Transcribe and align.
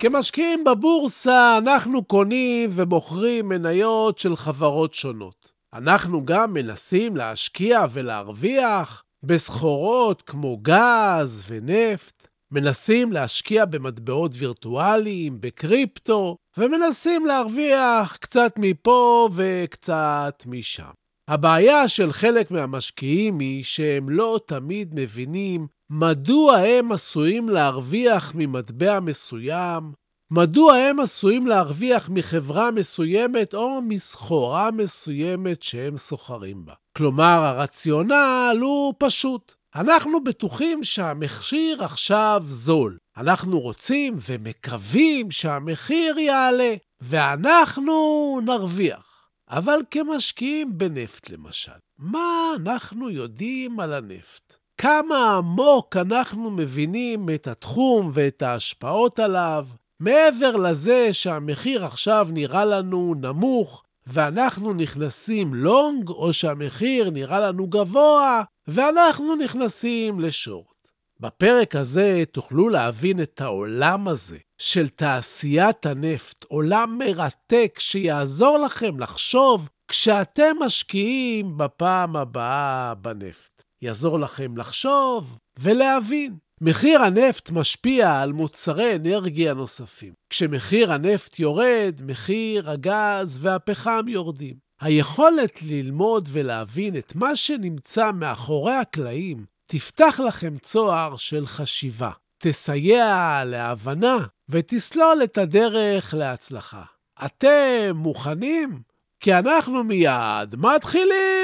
כמשקיעים 0.00 0.64
בבורסה, 0.64 1.58
אנחנו 1.58 2.04
קונים 2.04 2.70
ומוכרים 2.72 3.48
מניות 3.48 4.18
של 4.18 4.36
חברות 4.36 4.94
שונות. 4.94 5.52
אנחנו 5.74 6.24
גם 6.24 6.54
מנסים 6.54 7.16
להשקיע 7.16 7.84
ולהרוויח 7.92 9.02
בסחורות 9.22 10.22
כמו 10.22 10.56
גז 10.62 11.44
ונפט, 11.48 12.28
מנסים 12.50 13.12
להשקיע 13.12 13.64
במטבעות 13.64 14.32
וירטואליים, 14.34 15.40
בקריפטו, 15.40 16.36
ומנסים 16.56 17.26
להרוויח 17.26 18.16
קצת 18.16 18.52
מפה 18.56 19.28
וקצת 19.34 20.42
משם. 20.46 20.90
הבעיה 21.28 21.88
של 21.88 22.12
חלק 22.12 22.50
מהמשקיעים 22.50 23.38
היא 23.38 23.64
שהם 23.64 24.08
לא 24.08 24.40
תמיד 24.46 24.94
מבינים 24.94 25.66
מדוע 25.92 26.56
הם 26.56 26.92
עשויים 26.92 27.48
להרוויח 27.48 28.32
ממטבע 28.34 29.00
מסוים, 29.00 29.92
מדוע 30.30 30.74
הם 30.74 31.00
עשויים 31.00 31.46
להרוויח 31.46 32.08
מחברה 32.08 32.70
מסוימת 32.70 33.54
או 33.54 33.82
מסחורה 33.82 34.70
מסוימת 34.70 35.62
שהם 35.62 35.96
סוחרים 35.96 36.64
בה. 36.64 36.74
כלומר, 36.96 37.24
הרציונל 37.24 38.58
הוא 38.60 38.94
פשוט. 38.98 39.54
אנחנו 39.74 40.24
בטוחים 40.24 40.84
שהמכשיר 40.84 41.84
עכשיו 41.84 42.42
זול. 42.44 42.98
אנחנו 43.16 43.60
רוצים 43.60 44.16
ומקווים 44.28 45.30
שהמחיר 45.30 46.18
יעלה, 46.18 46.74
ואנחנו 47.00 48.40
נרוויח. 48.44 49.28
אבל 49.48 49.78
כמשקיעים 49.90 50.78
בנפט 50.78 51.30
למשל, 51.30 51.72
מה 51.98 52.50
אנחנו 52.56 53.10
יודעים 53.10 53.80
על 53.80 53.92
הנפט? 53.92 54.59
כמה 54.82 55.36
עמוק 55.36 55.96
אנחנו 55.96 56.50
מבינים 56.50 57.28
את 57.34 57.46
התחום 57.46 58.10
ואת 58.12 58.42
ההשפעות 58.42 59.18
עליו, 59.18 59.66
מעבר 60.00 60.56
לזה 60.56 61.12
שהמחיר 61.12 61.84
עכשיו 61.84 62.28
נראה 62.32 62.64
לנו 62.64 63.14
נמוך 63.20 63.82
ואנחנו 64.06 64.72
נכנסים 64.72 65.54
לונג, 65.54 66.08
או 66.08 66.32
שהמחיר 66.32 67.10
נראה 67.10 67.40
לנו 67.40 67.66
גבוה 67.66 68.42
ואנחנו 68.68 69.36
נכנסים 69.36 70.20
לשורט. 70.20 70.88
בפרק 71.20 71.76
הזה 71.76 72.22
תוכלו 72.32 72.68
להבין 72.68 73.22
את 73.22 73.40
העולם 73.40 74.08
הזה 74.08 74.38
של 74.58 74.88
תעשיית 74.88 75.86
הנפט, 75.86 76.44
עולם 76.48 76.98
מרתק 76.98 77.76
שיעזור 77.78 78.58
לכם 78.58 79.00
לחשוב 79.00 79.68
כשאתם 79.88 80.56
משקיעים 80.60 81.58
בפעם 81.58 82.16
הבאה 82.16 82.94
בנפט. 82.94 83.59
יעזור 83.82 84.20
לכם 84.20 84.56
לחשוב 84.56 85.38
ולהבין. 85.58 86.36
מחיר 86.60 87.02
הנפט 87.02 87.50
משפיע 87.50 88.20
על 88.20 88.32
מוצרי 88.32 88.96
אנרגיה 88.96 89.54
נוספים. 89.54 90.12
כשמחיר 90.30 90.92
הנפט 90.92 91.38
יורד, 91.38 92.00
מחיר 92.04 92.70
הגז 92.70 93.38
והפחם 93.42 94.04
יורדים. 94.08 94.54
היכולת 94.80 95.62
ללמוד 95.62 96.28
ולהבין 96.32 96.96
את 96.96 97.14
מה 97.14 97.36
שנמצא 97.36 98.12
מאחורי 98.12 98.74
הקלעים 98.74 99.44
תפתח 99.66 100.20
לכם 100.26 100.58
צוהר 100.62 101.16
של 101.16 101.46
חשיבה, 101.46 102.10
תסייע 102.38 103.42
להבנה 103.46 104.18
ותסלול 104.48 105.20
את 105.24 105.38
הדרך 105.38 106.14
להצלחה. 106.14 106.82
אתם 107.24 107.92
מוכנים? 107.94 108.82
כי 109.20 109.34
אנחנו 109.34 109.84
מיד 109.84 110.56
מתחילים! 110.56 111.39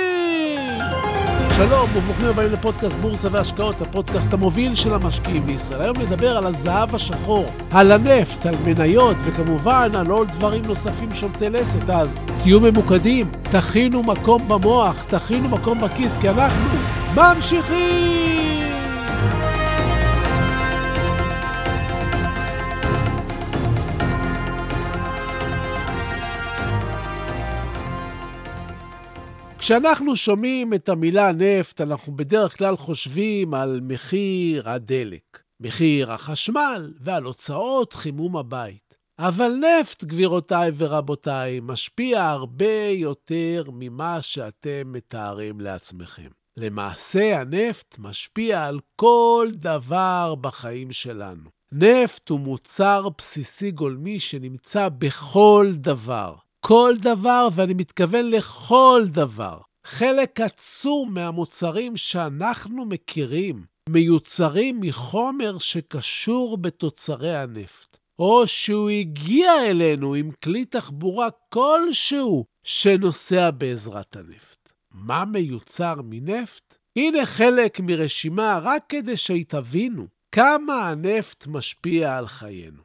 שלום 1.56 1.90
וברוכים 1.94 2.26
הבאים 2.26 2.52
לפודקאסט 2.52 2.96
בורסה 2.96 3.28
והשקעות, 3.32 3.80
הפודקאסט 3.80 4.32
המוביל 4.32 4.74
של 4.74 4.94
המשקיעים 4.94 5.46
בישראל. 5.46 5.80
היום 5.80 5.96
נדבר 6.00 6.36
על 6.36 6.46
הזהב 6.46 6.94
השחור, 6.94 7.44
על 7.70 7.92
הנפט, 7.92 8.46
על 8.46 8.54
מניות, 8.64 9.16
וכמובן 9.24 9.90
על 9.94 10.06
עוד 10.06 10.28
דברים 10.28 10.62
נוספים 10.66 11.14
שומטי 11.14 11.50
לסת. 11.50 11.90
אז 11.90 12.14
תהיו 12.42 12.60
ממוקדים, 12.60 13.30
תכינו 13.42 14.02
מקום 14.02 14.48
במוח, 14.48 15.02
תכינו 15.02 15.48
מקום 15.48 15.78
בכיס, 15.78 16.16
כי 16.20 16.28
אנחנו 16.28 16.78
ממשיכים! 17.14 18.55
כשאנחנו 29.58 30.16
שומעים 30.16 30.74
את 30.74 30.88
המילה 30.88 31.32
נפט, 31.32 31.80
אנחנו 31.80 32.16
בדרך 32.16 32.58
כלל 32.58 32.76
חושבים 32.76 33.54
על 33.54 33.80
מחיר 33.82 34.70
הדלק, 34.70 35.42
מחיר 35.60 36.12
החשמל 36.12 36.94
ועל 37.00 37.24
הוצאות 37.24 37.92
חימום 37.92 38.36
הבית. 38.36 38.94
אבל 39.18 39.52
נפט, 39.52 40.04
גבירותיי 40.04 40.70
ורבותיי, 40.76 41.60
משפיע 41.62 42.24
הרבה 42.24 42.88
יותר 42.90 43.64
ממה 43.72 44.22
שאתם 44.22 44.92
מתארים 44.92 45.60
לעצמכם. 45.60 46.28
למעשה, 46.56 47.40
הנפט 47.40 47.96
משפיע 47.98 48.64
על 48.64 48.80
כל 48.96 49.48
דבר 49.52 50.34
בחיים 50.40 50.92
שלנו. 50.92 51.50
נפט 51.72 52.28
הוא 52.28 52.40
מוצר 52.40 53.08
בסיסי 53.18 53.70
גולמי 53.70 54.20
שנמצא 54.20 54.88
בכל 54.88 55.70
דבר. 55.74 56.34
כל 56.68 56.94
דבר, 56.98 57.48
ואני 57.54 57.74
מתכוון 57.74 58.30
לכל 58.30 59.04
דבר. 59.06 59.58
חלק 59.86 60.40
עצום 60.40 61.14
מהמוצרים 61.14 61.96
שאנחנו 61.96 62.84
מכירים 62.86 63.64
מיוצרים 63.88 64.80
מחומר 64.80 65.58
שקשור 65.58 66.58
בתוצרי 66.58 67.36
הנפט, 67.36 67.98
או 68.18 68.46
שהוא 68.46 68.90
הגיע 68.90 69.52
אלינו 69.66 70.14
עם 70.14 70.30
כלי 70.44 70.64
תחבורה 70.64 71.28
כלשהו 71.48 72.44
שנוסע 72.62 73.50
בעזרת 73.50 74.16
הנפט. 74.16 74.72
מה 74.90 75.24
מיוצר 75.24 75.94
מנפט? 76.04 76.78
הנה 76.96 77.26
חלק 77.26 77.80
מרשימה 77.80 78.60
רק 78.62 78.84
כדי 78.88 79.16
שתבינו 79.16 80.06
כמה 80.32 80.88
הנפט 80.88 81.46
משפיע 81.46 82.16
על 82.16 82.28
חיינו. 82.28 82.82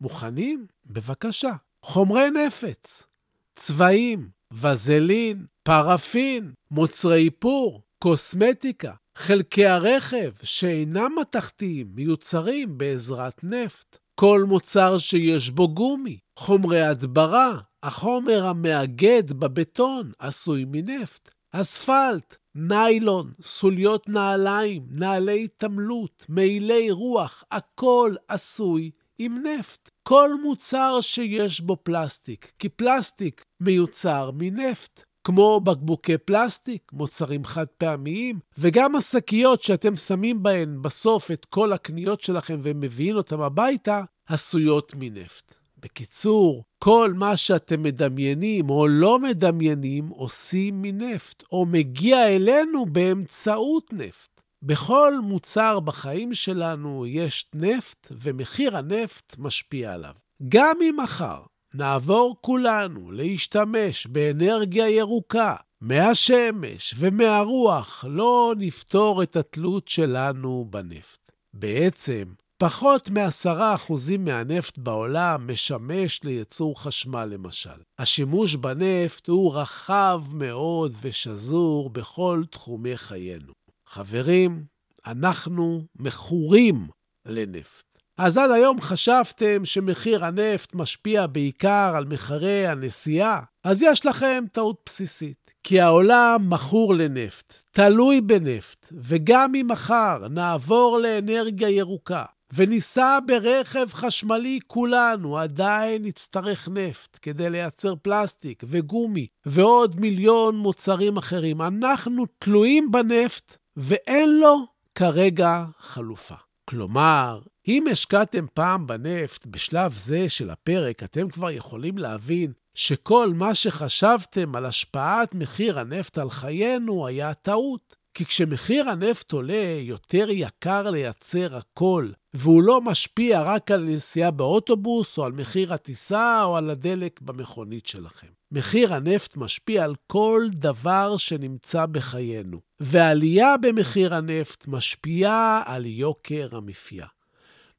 מוכנים? 0.00 0.66
בבקשה. 0.86 1.52
חומרי 1.82 2.30
נפץ, 2.30 3.06
צבעים, 3.56 4.28
וזלין, 4.52 5.46
פרפין, 5.62 6.52
מוצרי 6.70 7.24
איפור, 7.24 7.82
קוסמטיקה, 7.98 8.92
חלקי 9.16 9.66
הרכב 9.66 10.30
שאינם 10.42 11.12
מתכתיים 11.20 11.86
מיוצרים 11.94 12.78
בעזרת 12.78 13.44
נפט. 13.44 13.98
כל 14.20 14.44
מוצר 14.48 14.98
שיש 14.98 15.50
בו 15.50 15.68
גומי, 15.68 16.18
חומרי 16.38 16.82
הדברה, 16.82 17.58
החומר 17.82 18.46
המאגד 18.46 19.32
בבטון 19.32 20.12
עשוי 20.18 20.64
מנפט, 20.68 21.30
אספלט, 21.52 22.36
ניילון, 22.54 23.32
סוליות 23.42 24.08
נעליים, 24.08 24.86
נעלי 24.90 25.44
התעמלות, 25.44 26.26
מעילי 26.28 26.90
רוח, 26.90 27.44
הכל 27.50 28.14
עשוי 28.28 28.90
עם 29.18 29.42
נפט. 29.46 29.90
כל 30.02 30.30
מוצר 30.42 30.98
שיש 31.00 31.60
בו 31.60 31.76
פלסטיק, 31.82 32.52
כי 32.58 32.68
פלסטיק 32.68 33.44
מיוצר 33.60 34.30
מנפט. 34.34 35.04
כמו 35.24 35.60
בקבוקי 35.60 36.18
פלסטיק, 36.18 36.82
מוצרים 36.92 37.44
חד 37.44 37.66
פעמיים, 37.78 38.38
וגם 38.58 38.96
השקיות 38.96 39.62
שאתם 39.62 39.96
שמים 39.96 40.42
בהן 40.42 40.82
בסוף 40.82 41.30
את 41.30 41.44
כל 41.44 41.72
הקניות 41.72 42.20
שלכם 42.20 42.60
ומביאים 42.62 43.16
אותן 43.16 43.40
הביתה, 43.40 44.02
עשויות 44.26 44.92
מנפט. 44.94 45.54
בקיצור, 45.78 46.64
כל 46.78 47.12
מה 47.16 47.36
שאתם 47.36 47.82
מדמיינים 47.82 48.70
או 48.70 48.88
לא 48.88 49.18
מדמיינים 49.18 50.08
עושים 50.08 50.82
מנפט, 50.82 51.42
או 51.52 51.66
מגיע 51.66 52.28
אלינו 52.28 52.86
באמצעות 52.86 53.92
נפט. 53.92 54.33
בכל 54.66 55.14
מוצר 55.22 55.80
בחיים 55.80 56.34
שלנו 56.34 57.06
יש 57.06 57.46
נפט, 57.54 58.12
ומחיר 58.22 58.76
הנפט 58.76 59.36
משפיע 59.38 59.92
עליו. 59.92 60.14
גם 60.48 60.76
אם 60.82 60.96
מחר 61.02 61.42
נעבור 61.74 62.36
כולנו 62.40 63.10
להשתמש 63.10 64.06
באנרגיה 64.06 64.88
ירוקה, 64.88 65.54
מהשמש 65.80 66.94
ומהרוח, 66.98 68.04
לא 68.08 68.54
נפתור 68.58 69.22
את 69.22 69.36
התלות 69.36 69.88
שלנו 69.88 70.66
בנפט. 70.70 71.32
בעצם, 71.54 72.24
פחות 72.58 73.10
מ-10% 73.10 73.92
מהנפט 74.18 74.78
בעולם 74.78 75.52
משמש 75.52 76.24
לייצור 76.24 76.82
חשמל, 76.82 77.24
למשל. 77.24 77.80
השימוש 77.98 78.54
בנפט 78.54 79.28
הוא 79.28 79.54
רחב 79.54 80.22
מאוד 80.34 80.92
ושזור 81.02 81.90
בכל 81.90 82.42
תחומי 82.50 82.96
חיינו. 82.96 83.63
חברים, 83.94 84.64
אנחנו 85.06 85.82
מכורים 85.98 86.88
לנפט. 87.26 87.84
אז 88.18 88.38
עד 88.38 88.50
היום 88.50 88.80
חשבתם 88.80 89.64
שמחיר 89.64 90.24
הנפט 90.24 90.74
משפיע 90.74 91.26
בעיקר 91.26 91.92
על 91.96 92.04
מחירי 92.04 92.66
הנסיעה? 92.66 93.40
אז 93.64 93.82
יש 93.82 94.06
לכם 94.06 94.44
טעות 94.52 94.82
בסיסית. 94.86 95.50
כי 95.62 95.80
העולם 95.80 96.46
מכור 96.50 96.94
לנפט, 96.94 97.54
תלוי 97.70 98.20
בנפט, 98.20 98.92
וגם 99.02 99.54
אם 99.54 99.66
מחר 99.70 100.28
נעבור 100.30 100.98
לאנרגיה 100.98 101.68
ירוקה 101.68 102.24
וניסע 102.54 103.18
ברכב 103.26 103.86
חשמלי 103.92 104.58
כולנו, 104.66 105.38
עדיין 105.38 106.02
נצטרך 106.02 106.68
נפט 106.68 107.18
כדי 107.22 107.50
לייצר 107.50 107.94
פלסטיק 108.02 108.64
וגומי 108.66 109.26
ועוד 109.46 110.00
מיליון 110.00 110.56
מוצרים 110.56 111.16
אחרים. 111.16 111.62
אנחנו 111.62 112.24
תלויים 112.38 112.90
בנפט 112.90 113.56
ואין 113.76 114.40
לו 114.40 114.66
כרגע 114.94 115.64
חלופה. 115.78 116.34
כלומר, 116.64 117.40
אם 117.68 117.84
השקעתם 117.92 118.46
פעם 118.54 118.86
בנפט, 118.86 119.46
בשלב 119.46 119.92
זה 119.92 120.28
של 120.28 120.50
הפרק, 120.50 121.02
אתם 121.02 121.28
כבר 121.28 121.50
יכולים 121.50 121.98
להבין 121.98 122.52
שכל 122.74 123.32
מה 123.34 123.54
שחשבתם 123.54 124.56
על 124.56 124.66
השפעת 124.66 125.34
מחיר 125.34 125.78
הנפט 125.78 126.18
על 126.18 126.30
חיינו 126.30 127.06
היה 127.06 127.34
טעות. 127.34 127.96
כי 128.14 128.24
כשמחיר 128.24 128.90
הנפט 128.90 129.32
עולה, 129.32 129.76
יותר 129.80 130.30
יקר 130.30 130.90
לייצר 130.90 131.56
הכל, 131.56 132.08
והוא 132.34 132.62
לא 132.62 132.80
משפיע 132.80 133.42
רק 133.42 133.70
על 133.70 133.84
נסיעה 133.84 134.30
באוטובוס, 134.30 135.18
או 135.18 135.24
על 135.24 135.32
מחיר 135.32 135.74
הטיסה, 135.74 136.44
או 136.44 136.56
על 136.56 136.70
הדלק 136.70 137.20
במכונית 137.20 137.86
שלכם. 137.86 138.26
מחיר 138.52 138.94
הנפט 138.94 139.36
משפיע 139.36 139.84
על 139.84 139.94
כל 140.06 140.48
דבר 140.52 141.16
שנמצא 141.16 141.86
בחיינו, 141.86 142.60
ועלייה 142.80 143.56
במחיר 143.56 144.14
הנפט 144.14 144.66
משפיעה 144.66 145.62
על 145.66 145.86
יוקר 145.86 146.48
המחיה. 146.52 147.06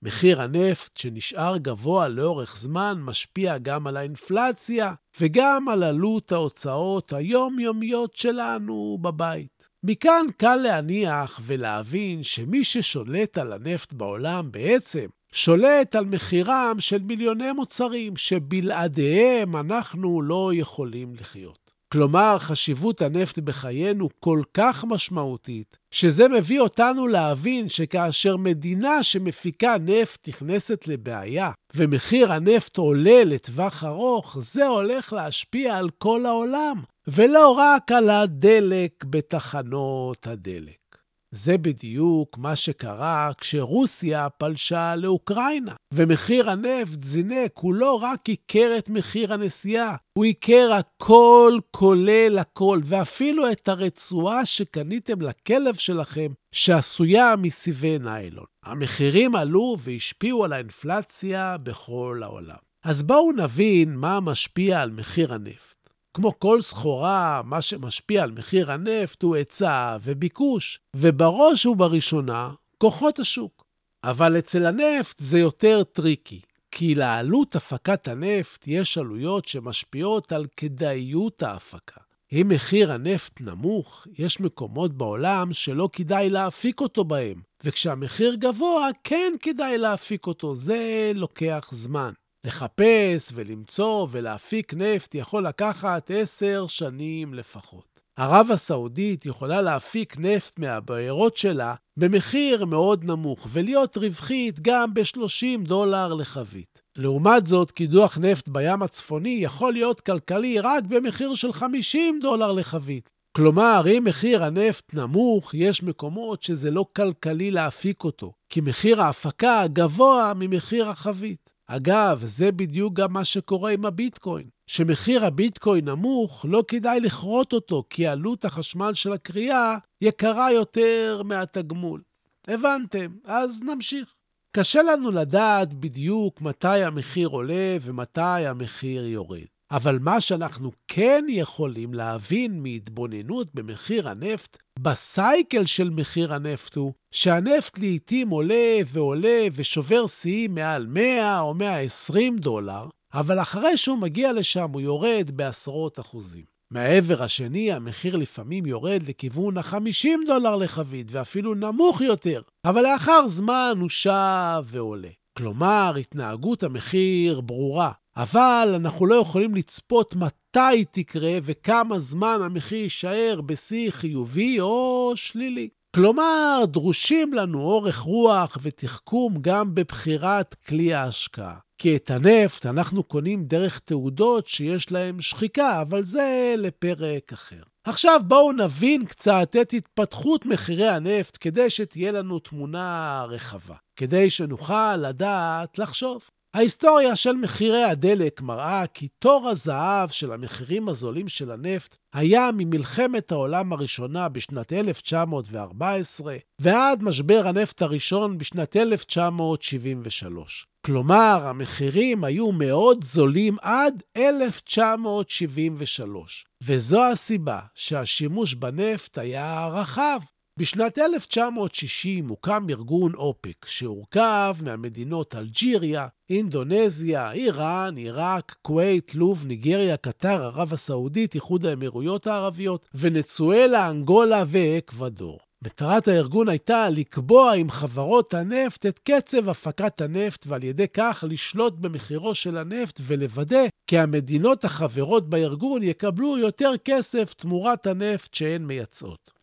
מחיר 0.01 0.41
הנפט, 0.41 0.97
שנשאר 0.97 1.57
גבוה 1.57 2.07
לאורך 2.07 2.57
זמן, 2.57 2.97
משפיע 3.01 3.57
גם 3.57 3.87
על 3.87 3.97
האינפלציה 3.97 4.93
וגם 5.21 5.69
על 5.69 5.83
עלות 5.83 6.31
ההוצאות 6.31 7.13
היומיומיות 7.13 8.15
שלנו 8.15 8.97
בבית. 9.01 9.54
מכאן 9.87 10.25
קל 10.37 10.55
להניח 10.55 11.39
ולהבין 11.43 12.23
שמי 12.23 12.63
ששולט 12.63 13.37
על 13.37 13.53
הנפט 13.53 13.93
בעולם 13.93 14.51
בעצם 14.51 15.05
שולט 15.31 15.95
על 15.95 16.05
מחירם 16.05 16.75
של 16.79 17.01
מיליוני 17.03 17.51
מוצרים 17.51 18.15
שבלעדיהם 18.17 19.55
אנחנו 19.55 20.21
לא 20.21 20.51
יכולים 20.53 21.13
לחיות. 21.19 21.65
כלומר, 21.91 22.37
חשיבות 22.39 23.01
הנפט 23.01 23.39
בחיינו 23.39 24.09
כל 24.19 24.41
כך 24.53 24.85
משמעותית, 24.85 25.77
שזה 25.91 26.27
מביא 26.27 26.59
אותנו 26.59 27.07
להבין 27.07 27.69
שכאשר 27.69 28.37
מדינה 28.37 29.03
שמפיקה 29.03 29.75
נפט 29.79 30.29
נכנסת 30.29 30.87
לבעיה, 30.87 31.51
ומחיר 31.75 32.31
הנפט 32.31 32.77
עולה 32.77 33.23
לטווח 33.23 33.83
ארוך, 33.83 34.37
זה 34.41 34.67
הולך 34.67 35.13
להשפיע 35.13 35.77
על 35.77 35.89
כל 35.89 36.25
העולם, 36.25 36.81
ולא 37.07 37.51
רק 37.51 37.91
על 37.91 38.09
הדלק 38.09 39.05
בתחנות 39.09 40.27
הדלק. 40.27 40.85
זה 41.31 41.57
בדיוק 41.57 42.37
מה 42.37 42.55
שקרה 42.55 43.31
כשרוסיה 43.37 44.29
פלשה 44.29 44.95
לאוקראינה, 44.95 45.73
ומחיר 45.93 46.49
הנפט 46.49 47.03
זינק, 47.03 47.51
הוא 47.55 47.73
לא 47.73 47.93
רק 48.03 48.29
עיקר 48.29 48.75
את 48.77 48.89
מחיר 48.89 49.33
הנסיעה, 49.33 49.95
הוא 50.17 50.25
עיקר 50.25 50.73
הכל 50.73 51.59
כולל 51.71 52.37
הכל, 52.39 52.79
ואפילו 52.83 53.51
את 53.51 53.67
הרצועה 53.67 54.45
שקניתם 54.45 55.21
לכלב 55.21 55.75
שלכם, 55.75 56.31
שעשויה 56.51 57.35
מסיבי 57.35 57.99
ניילון. 57.99 58.45
המחירים 58.65 59.35
עלו 59.35 59.75
והשפיעו 59.79 60.45
על 60.45 60.53
האינפלציה 60.53 61.57
בכל 61.57 62.21
העולם. 62.23 62.65
אז 62.83 63.03
בואו 63.03 63.31
נבין 63.31 63.95
מה 63.95 64.19
משפיע 64.19 64.81
על 64.81 64.91
מחיר 64.91 65.33
הנפט. 65.33 65.74
כמו 66.15 66.39
כל 66.39 66.61
סחורה, 66.61 67.41
מה 67.45 67.61
שמשפיע 67.61 68.23
על 68.23 68.31
מחיר 68.31 68.71
הנפט 68.71 69.23
הוא 69.23 69.35
היצע 69.35 69.97
וביקוש, 70.03 70.79
ובראש 70.95 71.65
ובראשונה, 71.65 72.51
כוחות 72.77 73.19
השוק. 73.19 73.65
אבל 74.03 74.37
אצל 74.37 74.65
הנפט 74.65 75.19
זה 75.19 75.39
יותר 75.39 75.83
טריקי, 75.83 76.41
כי 76.71 76.95
לעלות 76.95 77.55
הפקת 77.55 78.07
הנפט 78.07 78.67
יש 78.67 78.97
עלויות 78.97 79.47
שמשפיעות 79.47 80.31
על 80.31 80.45
כדאיות 80.57 81.43
ההפקה. 81.43 82.01
אם 82.31 82.47
מחיר 82.49 82.91
הנפט 82.91 83.41
נמוך, 83.41 84.07
יש 84.17 84.39
מקומות 84.39 84.93
בעולם 84.97 85.53
שלא 85.53 85.89
כדאי 85.93 86.29
להפיק 86.29 86.81
אותו 86.81 87.03
בהם, 87.03 87.41
וכשהמחיר 87.63 88.35
גבוה, 88.35 88.89
כן 89.03 89.33
כדאי 89.41 89.77
להפיק 89.77 90.27
אותו, 90.27 90.55
זה 90.55 91.11
לוקח 91.15 91.69
זמן. 91.71 92.11
לחפש 92.45 93.31
ולמצוא 93.35 94.07
ולהפיק 94.11 94.73
נפט 94.73 95.15
יכול 95.15 95.47
לקחת 95.47 96.11
עשר 96.13 96.65
שנים 96.67 97.33
לפחות. 97.33 97.99
ערב 98.17 98.47
הסעודית 98.51 99.25
יכולה 99.25 99.61
להפיק 99.61 100.17
נפט 100.17 100.59
מהבארות 100.59 101.37
שלה 101.37 101.75
במחיר 101.97 102.65
מאוד 102.65 103.03
נמוך 103.03 103.47
ולהיות 103.51 103.97
רווחית 103.97 104.59
גם 104.61 104.93
ב-30 104.93 105.67
דולר 105.67 106.13
לחבית. 106.13 106.81
לעומת 106.97 107.47
זאת, 107.47 107.71
קידוח 107.71 108.17
נפט 108.17 108.47
בים 108.47 108.81
הצפוני 108.81 109.37
יכול 109.41 109.73
להיות 109.73 110.01
כלכלי 110.01 110.59
רק 110.59 110.83
במחיר 110.83 111.35
של 111.35 111.53
50 111.53 112.19
דולר 112.21 112.51
לחבית. 112.51 113.09
כלומר, 113.35 113.83
אם 113.87 114.03
מחיר 114.05 114.43
הנפט 114.43 114.93
נמוך, 114.93 115.53
יש 115.53 115.83
מקומות 115.83 116.43
שזה 116.43 116.71
לא 116.71 116.85
כלכלי 116.95 117.51
להפיק 117.51 118.03
אותו, 118.03 118.33
כי 118.49 118.61
מחיר 118.61 119.01
ההפקה 119.01 119.63
גבוה 119.73 120.33
ממחיר 120.35 120.89
החבית. 120.89 121.54
אגב, 121.67 122.21
זה 122.25 122.51
בדיוק 122.51 122.93
גם 122.93 123.13
מה 123.13 123.25
שקורה 123.25 123.71
עם 123.71 123.85
הביטקוין. 123.85 124.49
כשמחיר 124.67 125.25
הביטקוין 125.25 125.89
נמוך, 125.89 126.45
לא 126.49 126.63
כדאי 126.67 126.99
לכרות 126.99 127.53
אותו, 127.53 127.83
כי 127.89 128.07
עלות 128.07 128.45
החשמל 128.45 128.93
של 128.93 129.13
הקריאה 129.13 129.77
יקרה 130.01 130.51
יותר 130.51 131.21
מהתגמול. 131.25 132.01
הבנתם, 132.47 133.07
אז 133.25 133.63
נמשיך. 133.63 134.13
קשה 134.51 134.83
לנו 134.83 135.11
לדעת 135.11 135.73
בדיוק 135.73 136.41
מתי 136.41 136.83
המחיר 136.83 137.27
עולה 137.27 137.77
ומתי 137.81 138.21
המחיר 138.21 139.05
יורד. 139.05 139.54
אבל 139.71 139.99
מה 139.99 140.21
שאנחנו 140.21 140.71
כן 140.87 141.25
יכולים 141.29 141.93
להבין 141.93 142.63
מהתבוננות 142.63 143.55
במחיר 143.55 144.09
הנפט, 144.09 144.57
בסייקל 144.79 145.65
של 145.65 145.89
מחיר 145.89 146.33
הנפט 146.33 146.75
הוא 146.75 146.93
שהנפט 147.11 147.77
לעתים 147.77 148.29
עולה 148.29 148.77
ועולה 148.87 149.47
ושובר 149.53 150.07
שיאים 150.07 150.55
מעל 150.55 150.87
100 150.87 151.39
או 151.39 151.53
120 151.53 152.37
דולר, 152.37 152.85
אבל 153.13 153.41
אחרי 153.41 153.77
שהוא 153.77 153.97
מגיע 153.97 154.33
לשם 154.33 154.71
הוא 154.73 154.81
יורד 154.81 155.31
בעשרות 155.33 155.99
אחוזים. 155.99 156.55
מהעבר 156.71 157.23
השני, 157.23 157.71
המחיר 157.71 158.15
לפעמים 158.15 158.65
יורד 158.65 159.03
לכיוון 159.07 159.57
ה-50 159.57 160.07
דולר 160.27 160.55
לחבית, 160.55 161.07
ואפילו 161.11 161.53
נמוך 161.53 162.01
יותר, 162.01 162.41
אבל 162.65 162.81
לאחר 162.81 163.27
זמן 163.27 163.73
הוא 163.79 163.89
שב 163.89 164.63
ועולה. 164.65 165.09
כלומר, 165.37 165.95
התנהגות 165.99 166.63
המחיר 166.63 167.41
ברורה, 167.41 167.91
אבל 168.17 168.73
אנחנו 168.75 169.05
לא 169.05 169.15
יכולים 169.15 169.55
לצפות 169.55 170.15
מתי 170.15 170.85
תקרה 170.91 171.37
וכמה 171.43 171.99
זמן 171.99 172.39
המחיר 172.43 172.77
יישאר 172.83 173.41
בשיא 173.45 173.91
חיובי 173.91 174.59
או 174.59 175.11
שלילי. 175.15 175.69
כלומר, 175.95 176.63
דרושים 176.67 177.33
לנו 177.33 177.61
אורך 177.61 177.99
רוח 177.99 178.57
ותחכום 178.61 179.37
גם 179.41 179.75
בבחירת 179.75 180.53
כלי 180.67 180.93
ההשקעה. 180.93 181.55
כי 181.77 181.95
את 181.95 182.11
הנפט 182.11 182.65
אנחנו 182.65 183.03
קונים 183.03 183.45
דרך 183.45 183.79
תעודות 183.79 184.47
שיש 184.47 184.91
להן 184.91 185.21
שחיקה, 185.21 185.81
אבל 185.81 186.03
זה 186.03 186.55
לפרק 186.57 187.33
אחר. 187.33 187.61
עכשיו 187.85 188.21
בואו 188.23 188.51
נבין 188.51 189.05
קצת 189.05 189.55
את 189.61 189.73
התפתחות 189.73 190.45
מחירי 190.45 190.89
הנפט 190.89 191.37
כדי 191.41 191.69
שתהיה 191.69 192.11
לנו 192.11 192.39
תמונה 192.39 193.23
רחבה, 193.29 193.75
כדי 193.95 194.29
שנוכל 194.29 194.95
לדעת 194.97 195.79
לחשוב. 195.79 196.29
ההיסטוריה 196.55 197.15
של 197.15 197.31
מחירי 197.31 197.83
הדלק 197.83 198.41
מראה 198.41 198.87
כי 198.87 199.07
תור 199.19 199.49
הזהב 199.49 200.09
של 200.09 200.31
המחירים 200.31 200.89
הזולים 200.89 201.27
של 201.27 201.51
הנפט 201.51 201.97
היה 202.13 202.49
ממלחמת 202.53 203.31
העולם 203.31 203.73
הראשונה 203.73 204.29
בשנת 204.29 204.73
1914 204.73 206.35
ועד 206.61 207.03
משבר 207.03 207.41
הנפט 207.45 207.81
הראשון 207.81 208.37
בשנת 208.37 208.75
1973. 208.75 210.67
כלומר, 210.85 211.41
המחירים 211.45 212.23
היו 212.23 212.51
מאוד 212.51 213.03
זולים 213.03 213.57
עד 213.61 214.03
1973, 214.17 216.45
וזו 216.63 217.03
הסיבה 217.03 217.59
שהשימוש 217.75 218.53
בנפט 218.53 219.17
היה 219.17 219.67
רחב. 219.67 220.19
בשנת 220.59 220.97
1960 220.97 222.27
הוקם 222.27 222.67
ארגון 222.69 223.15
אופק, 223.15 223.65
שהורכב 223.65 224.55
מהמדינות 224.61 225.35
אלג'יריה, 225.35 226.07
אינדונזיה, 226.29 227.31
איראן, 227.31 227.97
עיראק, 227.97 228.55
כווית, 228.61 229.15
לוב, 229.15 229.45
ניגריה, 229.45 229.97
קטר, 229.97 230.43
ערב 230.43 230.73
הסעודית, 230.73 231.35
איחוד 231.35 231.65
האמירויות 231.65 232.27
הערביות, 232.27 232.85
ונצואלה, 232.95 233.89
אנגולה 233.89 234.43
ואקוודור. 234.47 235.39
מטרת 235.61 236.07
הארגון 236.07 236.49
הייתה 236.49 236.89
לקבוע 236.89 237.53
עם 237.53 237.69
חברות 237.69 238.33
הנפט 238.33 238.85
את 238.85 238.99
קצב 238.99 239.49
הפקת 239.49 240.01
הנפט 240.01 240.47
ועל 240.47 240.63
ידי 240.63 240.87
כך 240.93 241.23
לשלוט 241.27 241.73
במחירו 241.73 242.35
של 242.35 242.57
הנפט 242.57 243.01
ולוודא 243.03 243.63
כי 243.87 243.97
המדינות 243.97 244.65
החברות 244.65 245.29
בארגון 245.29 245.83
יקבלו 245.83 246.37
יותר 246.37 246.71
כסף 246.85 247.33
תמורת 247.33 247.87
הנפט 247.87 248.33
שהן 248.33 248.65
מייצאות. 248.65 249.34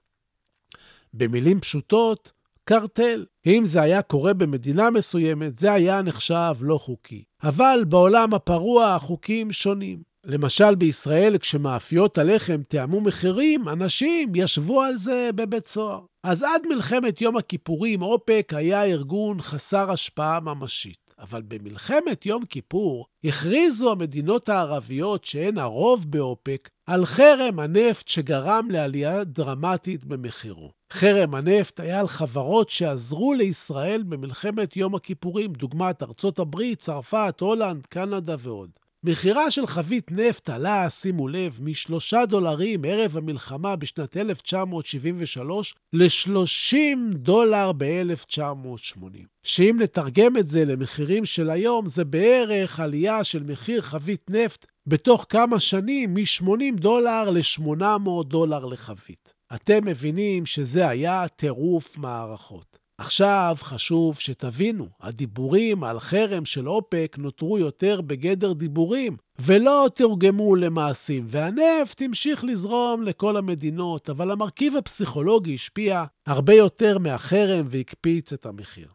במילים 1.15 1.61
פשוטות, 1.61 2.33
קרטל. 2.65 3.25
אם 3.47 3.63
זה 3.65 3.83
היה 3.83 4.03
קורה 4.03 4.35
במדינה 4.35 4.91
מסוימת, 4.91 5.59
זה 5.59 5.73
היה 5.73 6.03
נחשב 6.03 6.55
לא 6.61 6.79
חוקי. 6.79 7.25
אבל 7.43 7.85
בעולם 7.89 8.35
הפרוע 8.35 8.95
החוקים 8.95 9.53
שונים. 9.53 10.13
למשל 10.25 10.75
בישראל, 10.75 11.39
כשמאפיות 11.39 12.19
הלחם 12.19 12.63
תיאמו 12.69 13.01
מחירים, 13.01 13.69
אנשים 13.69 14.33
ישבו 14.35 14.83
על 14.83 14.97
זה 14.97 15.31
בבית 15.35 15.69
סוהר. 15.69 16.01
אז 16.25 16.43
עד 16.43 16.63
מלחמת 16.69 17.21
יום 17.21 17.37
הכיפורים, 17.37 18.03
אופק 18.03 18.53
היה 18.57 18.85
ארגון 18.85 19.41
חסר 19.41 19.91
השפעה 19.91 20.41
ממשית. 20.41 21.02
אבל 21.19 21.43
במלחמת 21.43 22.27
יום 22.27 22.45
כיפור 22.45 23.07
הכריזו 23.25 23.93
המדינות 23.93 24.49
הערביות 24.49 25.25
שהן 25.25 25.59
הרוב 25.59 26.05
באופק 26.09 26.69
על 26.87 27.05
חרם 27.07 27.59
הנפט 27.59 28.09
שגרם 28.09 28.69
לעלייה 28.71 29.25
דרמטית 29.25 30.05
במחירו. 30.05 30.71
חרם 30.93 31.35
הנפט 31.35 31.81
היה 31.81 32.01
על 32.01 32.09
חברות 32.09 32.71
שעזרו 32.71 33.35
לישראל 33.35 34.03
במלחמת 34.03 34.77
יום 34.77 34.95
הכיפורים, 34.95 35.53
דוגמת 35.53 36.03
ארצות 36.03 36.39
הברית, 36.39 36.79
צרפת, 36.79 37.35
הולנד, 37.41 37.87
קנדה 37.87 38.37
ועוד. 38.39 38.71
מחירה 39.05 39.51
של 39.51 39.67
חבית 39.67 40.11
נפט 40.11 40.51
עלה, 40.51 40.91
שימו 40.91 41.29
לב, 41.29 41.59
מ-3 41.63 42.27
דולרים 42.27 42.85
ערב 42.85 43.17
המלחמה 43.17 43.77
בשנת 43.77 44.17
1973 44.17 45.75
ל-30 45.93 46.77
דולר 47.15 47.73
ב-1980. 47.79 49.03
שאם 49.43 49.77
נתרגם 49.81 50.37
את 50.37 50.49
זה 50.49 50.65
למחירים 50.65 51.25
של 51.25 51.51
היום, 51.51 51.87
זה 51.87 52.05
בערך 52.05 52.81
עלייה 52.81 53.25
של 53.25 53.43
מחיר 53.43 53.83
חבית 53.83 54.31
נפט 54.31 54.67
בתוך 54.87 55.27
כמה 55.29 55.61
שנים 55.61 56.15
מ-80 56.15 56.75
דולר 56.75 57.31
ל-800 57.31 58.25
דולר 58.29 58.65
לחבית. 58.65 59.35
אתם 59.55 59.85
מבינים 59.85 60.47
שזה 60.47 60.89
היה 60.89 61.29
טירוף 61.29 61.99
מערכות. 61.99 62.82
עכשיו 63.03 63.57
חשוב 63.61 64.19
שתבינו, 64.19 64.89
הדיבורים 65.01 65.85
על 65.85 66.01
חרם 66.01 66.45
של 66.45 66.69
אופק 66.69 67.17
נותרו 67.19 67.59
יותר 67.59 68.01
בגדר 68.01 68.53
דיבורים, 68.53 69.17
ולא 69.39 69.87
תורגמו 69.95 70.57
למעשים, 70.57 71.25
והנפט 71.29 72.03
המשיך 72.03 72.45
לזרום 72.45 73.03
לכל 73.03 73.37
המדינות, 73.37 74.11
אבל 74.11 74.31
המרכיב 74.31 74.77
הפסיכולוגי 74.77 75.55
השפיע 75.55 76.05
הרבה 76.27 76.55
יותר 76.55 76.99
מהחרם 76.99 77.67
והקפיץ 77.69 78.33
את 78.33 78.47
המחיר. 78.47 78.89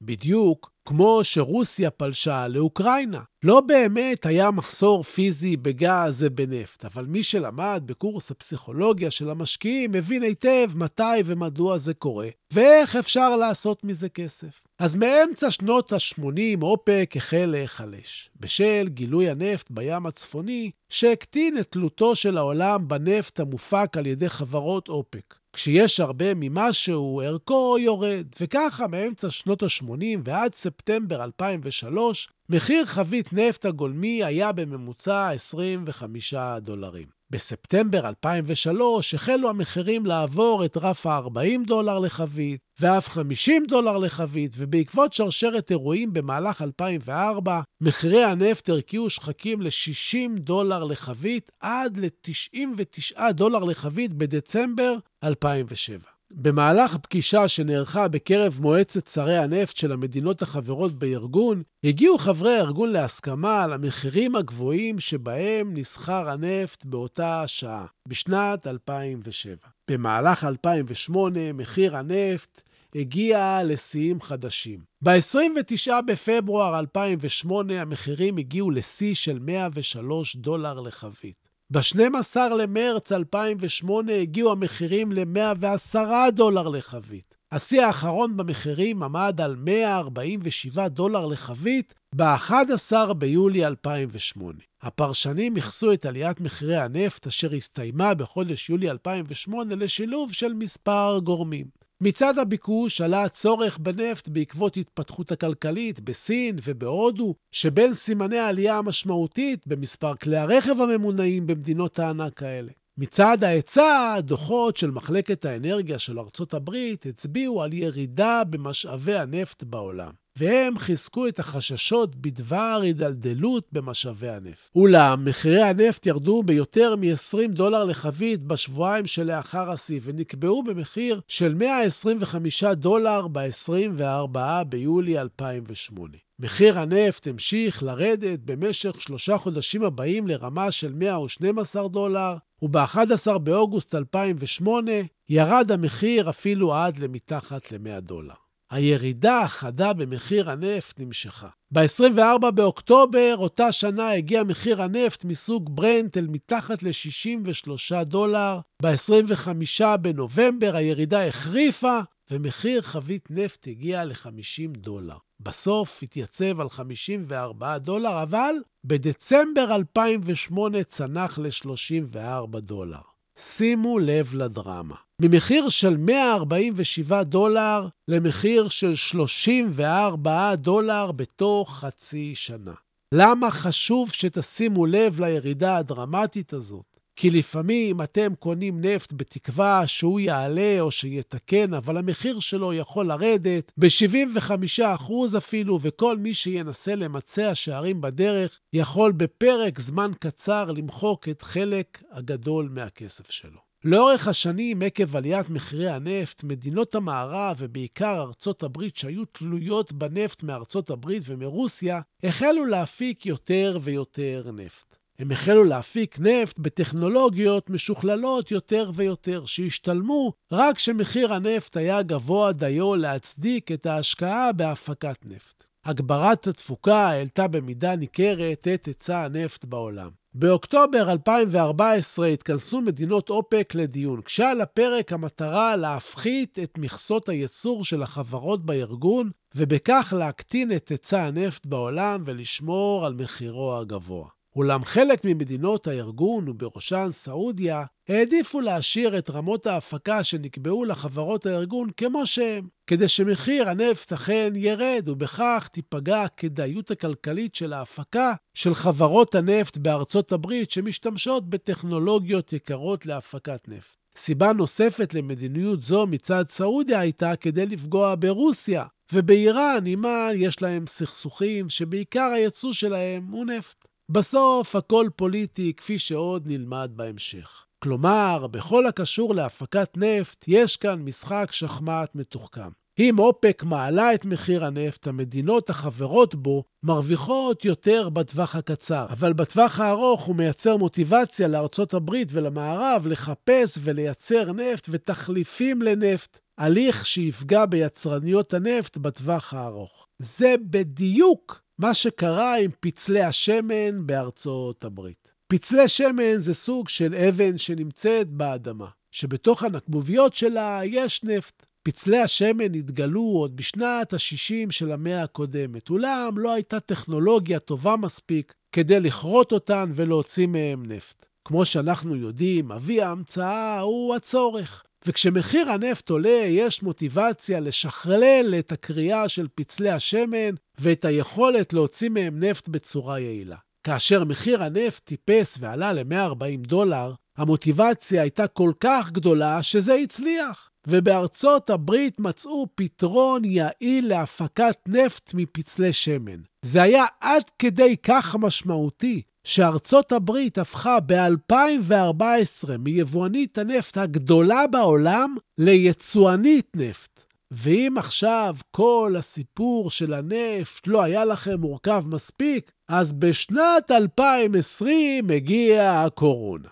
בדיוק 0.00 0.70
כמו 0.86 1.20
שרוסיה 1.22 1.90
פלשה 1.90 2.48
לאוקראינה. 2.48 3.20
לא 3.42 3.60
באמת 3.60 4.26
היה 4.26 4.50
מחסור 4.50 5.02
פיזי 5.02 5.56
בגז 5.56 6.16
ובנפט, 6.18 6.84
אבל 6.84 7.06
מי 7.06 7.22
שלמד 7.22 7.82
בקורס 7.86 8.30
הפסיכולוגיה 8.30 9.10
של 9.10 9.30
המשקיעים 9.30 9.92
מבין 9.92 10.22
היטב 10.22 10.70
מתי 10.74 11.02
ומדוע 11.24 11.78
זה 11.78 11.94
קורה, 11.94 12.28
ואיך 12.52 12.96
אפשר 12.96 13.36
לעשות 13.36 13.84
מזה 13.84 14.08
כסף. 14.08 14.62
אז 14.78 14.96
מאמצע 14.96 15.50
שנות 15.50 15.92
ה-80 15.92 16.62
אופק 16.62 17.14
החל 17.16 17.46
להיחלש, 17.46 18.30
בשל 18.40 18.88
גילוי 18.88 19.30
הנפט 19.30 19.70
בים 19.70 20.06
הצפוני, 20.06 20.70
שהקטין 20.88 21.58
את 21.58 21.70
תלותו 21.70 22.16
של 22.16 22.38
העולם 22.38 22.88
בנפט 22.88 23.40
המופק 23.40 23.96
על 23.96 24.06
ידי 24.06 24.28
חברות 24.28 24.88
אופק. 24.88 25.34
כשיש 25.56 26.00
הרבה 26.00 26.34
ממשהו, 26.34 27.22
ערכו 27.24 27.76
יורד. 27.78 28.26
וככה, 28.40 28.86
מאמצע 28.86 29.30
שנות 29.30 29.62
ה-80 29.62 30.18
ועד 30.24 30.54
ספטמבר 30.54 31.24
2003, 31.24 32.28
מחיר 32.48 32.84
חבית 32.84 33.32
נפט 33.32 33.64
הגולמי 33.64 34.24
היה 34.24 34.52
בממוצע 34.52 35.30
25 35.30 36.34
דולרים. 36.60 37.15
בספטמבר 37.30 38.08
2003 38.08 39.14
החלו 39.14 39.48
המחירים 39.48 40.06
לעבור 40.06 40.64
את 40.64 40.76
רף 40.76 41.06
ה-40 41.06 41.66
דולר 41.66 41.98
לחבית, 41.98 42.60
ואף 42.80 43.08
50 43.08 43.64
דולר 43.68 43.98
לחבית, 43.98 44.52
ובעקבות 44.56 45.12
שרשרת 45.12 45.70
אירועים 45.70 46.12
במהלך 46.12 46.62
2004, 46.62 47.60
מחירי 47.80 48.24
הנפט 48.24 48.68
הרקיעו 48.68 49.10
שחקים 49.10 49.62
ל-60 49.62 50.38
דולר 50.38 50.84
לחבית 50.84 51.50
עד 51.60 51.96
ל-99 51.96 53.32
דולר 53.32 53.64
לחבית 53.64 54.12
בדצמבר 54.12 54.94
2007. 55.24 56.15
במהלך 56.38 56.96
פגישה 56.96 57.48
שנערכה 57.48 58.08
בקרב 58.08 58.58
מועצת 58.60 59.06
שרי 59.06 59.38
הנפט 59.38 59.76
של 59.76 59.92
המדינות 59.92 60.42
החברות 60.42 60.98
בארגון, 60.98 61.62
הגיעו 61.84 62.18
חברי 62.18 62.54
הארגון 62.56 62.90
להסכמה 62.90 63.64
על 63.64 63.72
המחירים 63.72 64.36
הגבוהים 64.36 65.00
שבהם 65.00 65.76
נסחר 65.76 66.28
הנפט 66.28 66.84
באותה 66.84 67.42
השעה, 67.42 67.86
בשנת 68.08 68.66
2007. 68.66 69.54
במהלך 69.90 70.44
2008 70.44 71.52
מחיר 71.52 71.96
הנפט 71.96 72.62
הגיע 72.94 73.60
לשיאים 73.64 74.20
חדשים. 74.20 74.80
ב-29 75.02 76.00
בפברואר 76.06 76.78
2008 76.78 77.82
המחירים 77.82 78.36
הגיעו 78.36 78.70
לשיא 78.70 79.14
של 79.14 79.38
103 79.38 80.36
דולר 80.36 80.80
לחבית. 80.80 81.45
ב-12 81.70 82.36
למרץ 82.58 83.12
2008 83.12 84.12
הגיעו 84.12 84.52
המחירים 84.52 85.12
ל-110 85.12 86.30
דולר 86.32 86.68
לחבית. 86.68 87.36
השיא 87.52 87.82
האחרון 87.82 88.36
במחירים 88.36 89.02
עמד 89.02 89.40
על 89.40 89.56
147 89.56 90.88
דולר 90.88 91.26
לחבית 91.26 91.94
ב-11 92.14 93.12
ביולי 93.12 93.66
2008. 93.66 94.58
הפרשנים 94.82 95.56
ייחסו 95.56 95.92
את 95.92 96.06
עליית 96.06 96.40
מחירי 96.40 96.76
הנפט, 96.76 97.26
אשר 97.26 97.54
הסתיימה 97.54 98.14
בחודש 98.14 98.70
יולי 98.70 98.90
2008, 98.90 99.74
לשילוב 99.74 100.32
של 100.32 100.52
מספר 100.52 101.18
גורמים. 101.24 101.85
מצד 102.00 102.38
הביקוש 102.38 103.00
עלה 103.00 103.22
הצורך 103.22 103.78
בנפט 103.78 104.28
בעקבות 104.28 104.76
התפתחות 104.76 105.32
הכלכלית 105.32 106.00
בסין 106.00 106.56
ובהודו, 106.64 107.34
שבין 107.52 107.94
סימני 107.94 108.38
העלייה 108.38 108.78
המשמעותית 108.78 109.66
במספר 109.66 110.16
כלי 110.16 110.36
הרכב 110.36 110.80
הממונעים 110.80 111.46
במדינות 111.46 111.98
הענק 111.98 112.42
האלה. 112.42 112.72
מצד 112.98 113.44
ההיצע, 113.44 114.20
דוחות 114.20 114.76
של 114.76 114.90
מחלקת 114.90 115.44
האנרגיה 115.44 115.98
של 115.98 116.18
ארצות 116.18 116.54
הברית 116.54 117.06
הצביעו 117.06 117.62
על 117.62 117.72
ירידה 117.72 118.42
במשאבי 118.50 119.14
הנפט 119.14 119.62
בעולם. 119.62 120.25
והם 120.36 120.78
חיזקו 120.78 121.28
את 121.28 121.38
החששות 121.38 122.16
בדבר 122.16 122.78
הידלדלות 122.82 123.66
במשאבי 123.72 124.28
הנפט. 124.28 124.70
אולם, 124.74 125.24
מחירי 125.24 125.62
הנפט 125.62 126.06
ירדו 126.06 126.42
ביותר 126.42 126.96
מ-20 126.96 127.48
דולר 127.48 127.84
לחבית 127.84 128.42
בשבועיים 128.42 129.06
שלאחר 129.06 129.70
השיא, 129.70 130.00
ונקבעו 130.04 130.62
במחיר 130.62 131.20
של 131.28 131.54
125 131.54 132.64
דולר 132.64 133.28
ב-24 133.28 134.38
ביולי 134.68 135.18
2008. 135.18 136.16
מחיר 136.38 136.78
הנפט 136.78 137.26
המשיך 137.26 137.82
לרדת 137.82 138.38
במשך 138.44 139.02
שלושה 139.02 139.38
חודשים 139.38 139.84
הבאים 139.84 140.26
לרמה 140.26 140.70
של 140.70 140.92
112 140.94 141.88
דולר, 141.88 142.36
וב-11 142.62 143.38
באוגוסט 143.38 143.94
2008 143.94 144.92
ירד 145.28 145.72
המחיר 145.72 146.30
אפילו 146.30 146.74
עד 146.74 146.98
למתחת 146.98 147.72
ל-100 147.72 148.00
דולר. 148.00 148.45
הירידה 148.70 149.40
החדה 149.40 149.92
במחיר 149.92 150.50
הנפט 150.50 151.00
נמשכה. 151.00 151.48
ב-24 151.70 152.50
באוקטובר 152.50 153.34
אותה 153.38 153.72
שנה 153.72 154.10
הגיע 154.10 154.42
מחיר 154.42 154.82
הנפט 154.82 155.24
מסוג 155.24 155.76
ברנט 155.76 156.16
אל 156.16 156.26
מתחת 156.26 156.82
ל-63 156.82 158.04
דולר. 158.04 158.58
ב-25 158.82 159.96
בנובמבר 160.00 160.76
הירידה 160.76 161.26
החריפה 161.26 162.00
ומחיר 162.30 162.82
חבית 162.82 163.28
נפט 163.30 163.68
הגיע 163.68 164.04
ל-50 164.04 164.78
דולר. 164.78 165.16
בסוף 165.40 166.02
התייצב 166.02 166.60
על 166.60 166.68
54 166.68 167.78
דולר, 167.78 168.22
אבל 168.22 168.54
בדצמבר 168.84 169.74
2008 169.74 170.84
צנח 170.84 171.38
ל-34 171.38 172.60
דולר. 172.60 173.15
שימו 173.38 173.98
לב 173.98 174.34
לדרמה. 174.34 174.94
ממחיר 175.22 175.68
של 175.68 175.96
147 175.96 177.22
דולר 177.22 177.88
למחיר 178.08 178.68
של 178.68 178.94
34 178.94 180.54
דולר 180.54 181.12
בתוך 181.12 181.76
חצי 181.76 182.34
שנה. 182.34 182.74
למה 183.14 183.50
חשוב 183.50 184.12
שתשימו 184.12 184.86
לב 184.86 185.20
לירידה 185.20 185.76
הדרמטית 185.76 186.52
הזאת? 186.52 186.95
כי 187.16 187.30
לפעמים 187.30 188.02
אתם 188.02 188.34
קונים 188.38 188.80
נפט 188.80 189.12
בתקווה 189.12 189.86
שהוא 189.86 190.20
יעלה 190.20 190.80
או 190.80 190.90
שיתקן, 190.90 191.74
אבל 191.74 191.96
המחיר 191.96 192.40
שלו 192.40 192.72
יכול 192.72 193.06
לרדת 193.06 193.72
ב-75% 193.76 195.12
אפילו, 195.38 195.78
וכל 195.82 196.18
מי 196.18 196.34
שינסה 196.34 196.94
למצע 196.94 197.54
שערים 197.54 198.00
בדרך 198.00 198.58
יכול 198.72 199.12
בפרק 199.12 199.80
זמן 199.80 200.10
קצר 200.18 200.72
למחוק 200.72 201.28
את 201.28 201.42
חלק 201.42 202.02
הגדול 202.12 202.68
מהכסף 202.72 203.30
שלו. 203.30 203.66
לאורך 203.84 204.28
השנים, 204.28 204.82
עקב 204.82 205.16
עליית 205.16 205.50
מחירי 205.50 205.90
הנפט, 205.90 206.44
מדינות 206.44 206.94
המערב, 206.94 207.56
ובעיקר 207.58 208.20
ארצות 208.20 208.62
הברית, 208.62 208.96
שהיו 208.96 209.24
תלויות 209.24 209.92
בנפט 209.92 210.42
מארצות 210.42 210.90
הברית 210.90 211.22
ומרוסיה, 211.26 212.00
החלו 212.22 212.64
להפיק 212.64 213.26
יותר 213.26 213.78
ויותר 213.82 214.50
נפט. 214.54 214.95
הם 215.18 215.30
החלו 215.30 215.64
להפיק 215.64 216.18
נפט 216.20 216.58
בטכנולוגיות 216.58 217.70
משוכללות 217.70 218.50
יותר 218.50 218.90
ויותר, 218.94 219.44
שהשתלמו 219.44 220.32
רק 220.52 220.76
כשמחיר 220.76 221.32
הנפט 221.32 221.76
היה 221.76 222.02
גבוה 222.02 222.52
דיו 222.52 222.96
להצדיק 222.96 223.72
את 223.72 223.86
ההשקעה 223.86 224.52
בהפקת 224.52 225.18
נפט. 225.24 225.64
הגברת 225.84 226.46
התפוקה 226.46 226.96
העלתה 226.96 227.48
במידה 227.48 227.96
ניכרת 227.96 228.68
את 228.74 228.86
היצע 228.86 229.24
הנפט 229.24 229.64
בעולם. 229.64 230.10
באוקטובר 230.34 231.12
2014 231.12 232.26
התכנסו 232.26 232.80
מדינות 232.80 233.30
אופק 233.30 233.72
לדיון, 233.74 234.22
כשעל 234.22 234.60
הפרק 234.60 235.12
המטרה 235.12 235.76
להפחית 235.76 236.58
את 236.58 236.78
מכסות 236.78 237.28
הייצור 237.28 237.84
של 237.84 238.02
החברות 238.02 238.66
בארגון, 238.66 239.30
ובכך 239.54 240.14
להקטין 240.18 240.72
את 240.72 240.88
היצע 240.88 241.22
הנפט 241.22 241.66
בעולם 241.66 242.22
ולשמור 242.26 243.06
על 243.06 243.14
מחירו 243.14 243.76
הגבוה. 243.76 244.35
אולם 244.56 244.84
חלק 244.84 245.24
ממדינות 245.24 245.86
הארגון, 245.86 246.48
ובראשן 246.48 247.08
סעודיה, 247.10 247.84
העדיפו 248.08 248.60
להשאיר 248.60 249.18
את 249.18 249.30
רמות 249.30 249.66
ההפקה 249.66 250.24
שנקבעו 250.24 250.84
לחברות 250.84 251.46
הארגון 251.46 251.90
כמו 251.96 252.26
שהן, 252.26 252.66
כדי 252.86 253.08
שמחיר 253.08 253.68
הנפט 253.68 254.12
אכן 254.12 254.52
ירד, 254.56 255.08
ובכך 255.08 255.68
תיפגע 255.72 256.22
הכדאיות 256.22 256.90
הכלכלית 256.90 257.54
של 257.54 257.72
ההפקה 257.72 258.34
של 258.54 258.74
חברות 258.74 259.34
הנפט 259.34 259.78
בארצות 259.78 260.32
הברית 260.32 260.70
שמשתמשות 260.70 261.50
בטכנולוגיות 261.50 262.52
יקרות 262.52 263.06
להפקת 263.06 263.68
נפט. 263.68 263.96
סיבה 264.16 264.52
נוספת 264.52 265.14
למדיניות 265.14 265.82
זו 265.82 266.06
מצד 266.06 266.44
סעודיה 266.48 267.00
הייתה 267.00 267.36
כדי 267.36 267.66
לפגוע 267.66 268.14
ברוסיה, 268.18 268.84
ובאיראן, 269.12 269.86
עימה 269.86 270.28
יש 270.34 270.62
להם 270.62 270.86
סכסוכים 270.86 271.68
שבעיקר 271.68 272.30
הייצוא 272.34 272.72
שלהם 272.72 273.26
הוא 273.30 273.46
נפט. 273.46 273.95
בסוף 274.10 274.76
הכל 274.76 275.08
פוליטי, 275.16 275.72
כפי 275.76 275.98
שעוד 275.98 276.42
נלמד 276.46 276.90
בהמשך. 276.94 277.64
כלומר, 277.78 278.46
בכל 278.46 278.86
הקשור 278.86 279.34
להפקת 279.34 279.90
נפט, 279.96 280.44
יש 280.48 280.76
כאן 280.76 281.02
משחק 281.02 281.48
שחמט 281.50 282.14
מתוחכם. 282.14 282.68
אם 282.98 283.18
אופק 283.18 283.62
מעלה 283.64 284.14
את 284.14 284.24
מחיר 284.24 284.64
הנפט, 284.64 285.06
המדינות 285.06 285.70
החברות 285.70 286.34
בו 286.34 286.64
מרוויחות 286.82 287.64
יותר 287.64 288.08
בטווח 288.08 288.56
הקצר, 288.56 289.06
אבל 289.10 289.32
בטווח 289.32 289.80
הארוך 289.80 290.24
הוא 290.24 290.36
מייצר 290.36 290.76
מוטיבציה 290.76 291.48
לארצות 291.48 291.94
הברית 291.94 292.28
ולמערב 292.32 293.06
לחפש 293.06 293.78
ולייצר 293.82 294.52
נפט 294.52 294.86
ותחליפים 294.90 295.82
לנפט, 295.82 296.40
הליך 296.58 297.06
שיפגע 297.06 297.66
ביצרניות 297.66 298.54
הנפט 298.54 298.96
בטווח 298.96 299.54
הארוך. 299.54 300.06
זה 300.18 300.54
בדיוק 300.70 301.62
מה 301.78 301.94
שקרה 301.94 302.58
עם 302.58 302.70
פצלי 302.80 303.22
השמן 303.22 304.06
בארצות 304.06 304.84
הברית. 304.84 305.32
פצלי 305.48 305.88
שמן 305.88 306.38
זה 306.38 306.54
סוג 306.54 306.88
של 306.88 307.14
אבן 307.14 307.58
שנמצאת 307.58 308.28
באדמה, 308.28 308.88
שבתוך 309.10 309.62
הנקבוביות 309.62 310.34
שלה 310.34 310.80
יש 310.84 311.24
נפט. 311.24 311.66
פצלי 311.82 312.18
השמן 312.18 312.74
התגלו 312.74 313.20
עוד 313.20 313.56
בשנת 313.56 314.12
ה-60 314.12 314.70
של 314.70 314.92
המאה 314.92 315.22
הקודמת, 315.22 315.90
אולם 315.90 316.38
לא 316.38 316.52
הייתה 316.52 316.80
טכנולוגיה 316.80 317.58
טובה 317.58 317.96
מספיק 317.96 318.54
כדי 318.72 319.00
לכרות 319.00 319.52
אותן 319.52 319.92
ולהוציא 319.94 320.46
מהם 320.46 320.86
נפט. 320.86 321.26
כמו 321.44 321.64
שאנחנו 321.64 322.16
יודעים, 322.16 322.72
אבי 322.72 323.02
ההמצאה 323.02 323.80
הוא 323.80 324.14
הצורך. 324.14 324.82
וכשמחיר 325.06 325.70
הנפט 325.70 326.10
עולה, 326.10 326.42
יש 326.48 326.82
מוטיבציה 326.82 327.60
לשכלל 327.60 328.54
את 328.58 328.72
הקריאה 328.72 329.28
של 329.28 329.46
פצלי 329.54 329.90
השמן 329.90 330.54
ואת 330.78 331.04
היכולת 331.04 331.72
להוציא 331.72 332.08
מהם 332.08 332.44
נפט 332.44 332.68
בצורה 332.68 333.20
יעילה. 333.20 333.56
כאשר 333.84 334.24
מחיר 334.24 334.62
הנפט 334.62 335.04
טיפס 335.04 335.58
ועלה 335.60 335.92
ל-140 335.92 336.66
דולר, 336.68 337.12
המוטיבציה 337.36 338.22
הייתה 338.22 338.46
כל 338.46 338.72
כך 338.80 339.10
גדולה 339.12 339.62
שזה 339.62 339.94
הצליח. 339.94 340.70
ובארצות 340.86 341.70
הברית 341.70 342.20
מצאו 342.20 342.66
פתרון 342.74 343.44
יעיל 343.44 344.08
להפקת 344.08 344.76
נפט 344.88 345.30
מפצלי 345.34 345.92
שמן. 345.92 346.40
זה 346.62 346.82
היה 346.82 347.04
עד 347.20 347.42
כדי 347.58 347.96
כך 348.02 348.36
משמעותי, 348.36 349.22
שארצות 349.46 350.12
הברית 350.12 350.58
הפכה 350.58 350.98
ב-2014 351.06 352.68
מיבואנית 352.78 353.58
הנפט 353.58 353.96
הגדולה 353.96 354.66
בעולם 354.66 355.36
ליצואנית 355.58 356.76
נפט. 356.76 357.24
ואם 357.50 357.94
עכשיו 357.98 358.56
כל 358.70 359.14
הסיפור 359.18 359.90
של 359.90 360.12
הנפט 360.12 360.86
לא 360.86 361.02
היה 361.02 361.24
לכם 361.24 361.60
מורכב 361.60 362.04
מספיק, 362.06 362.70
אז 362.88 363.12
בשנת 363.12 363.90
2020 363.90 365.30
הגיעה 365.30 366.04
הקורונה. 366.04 366.68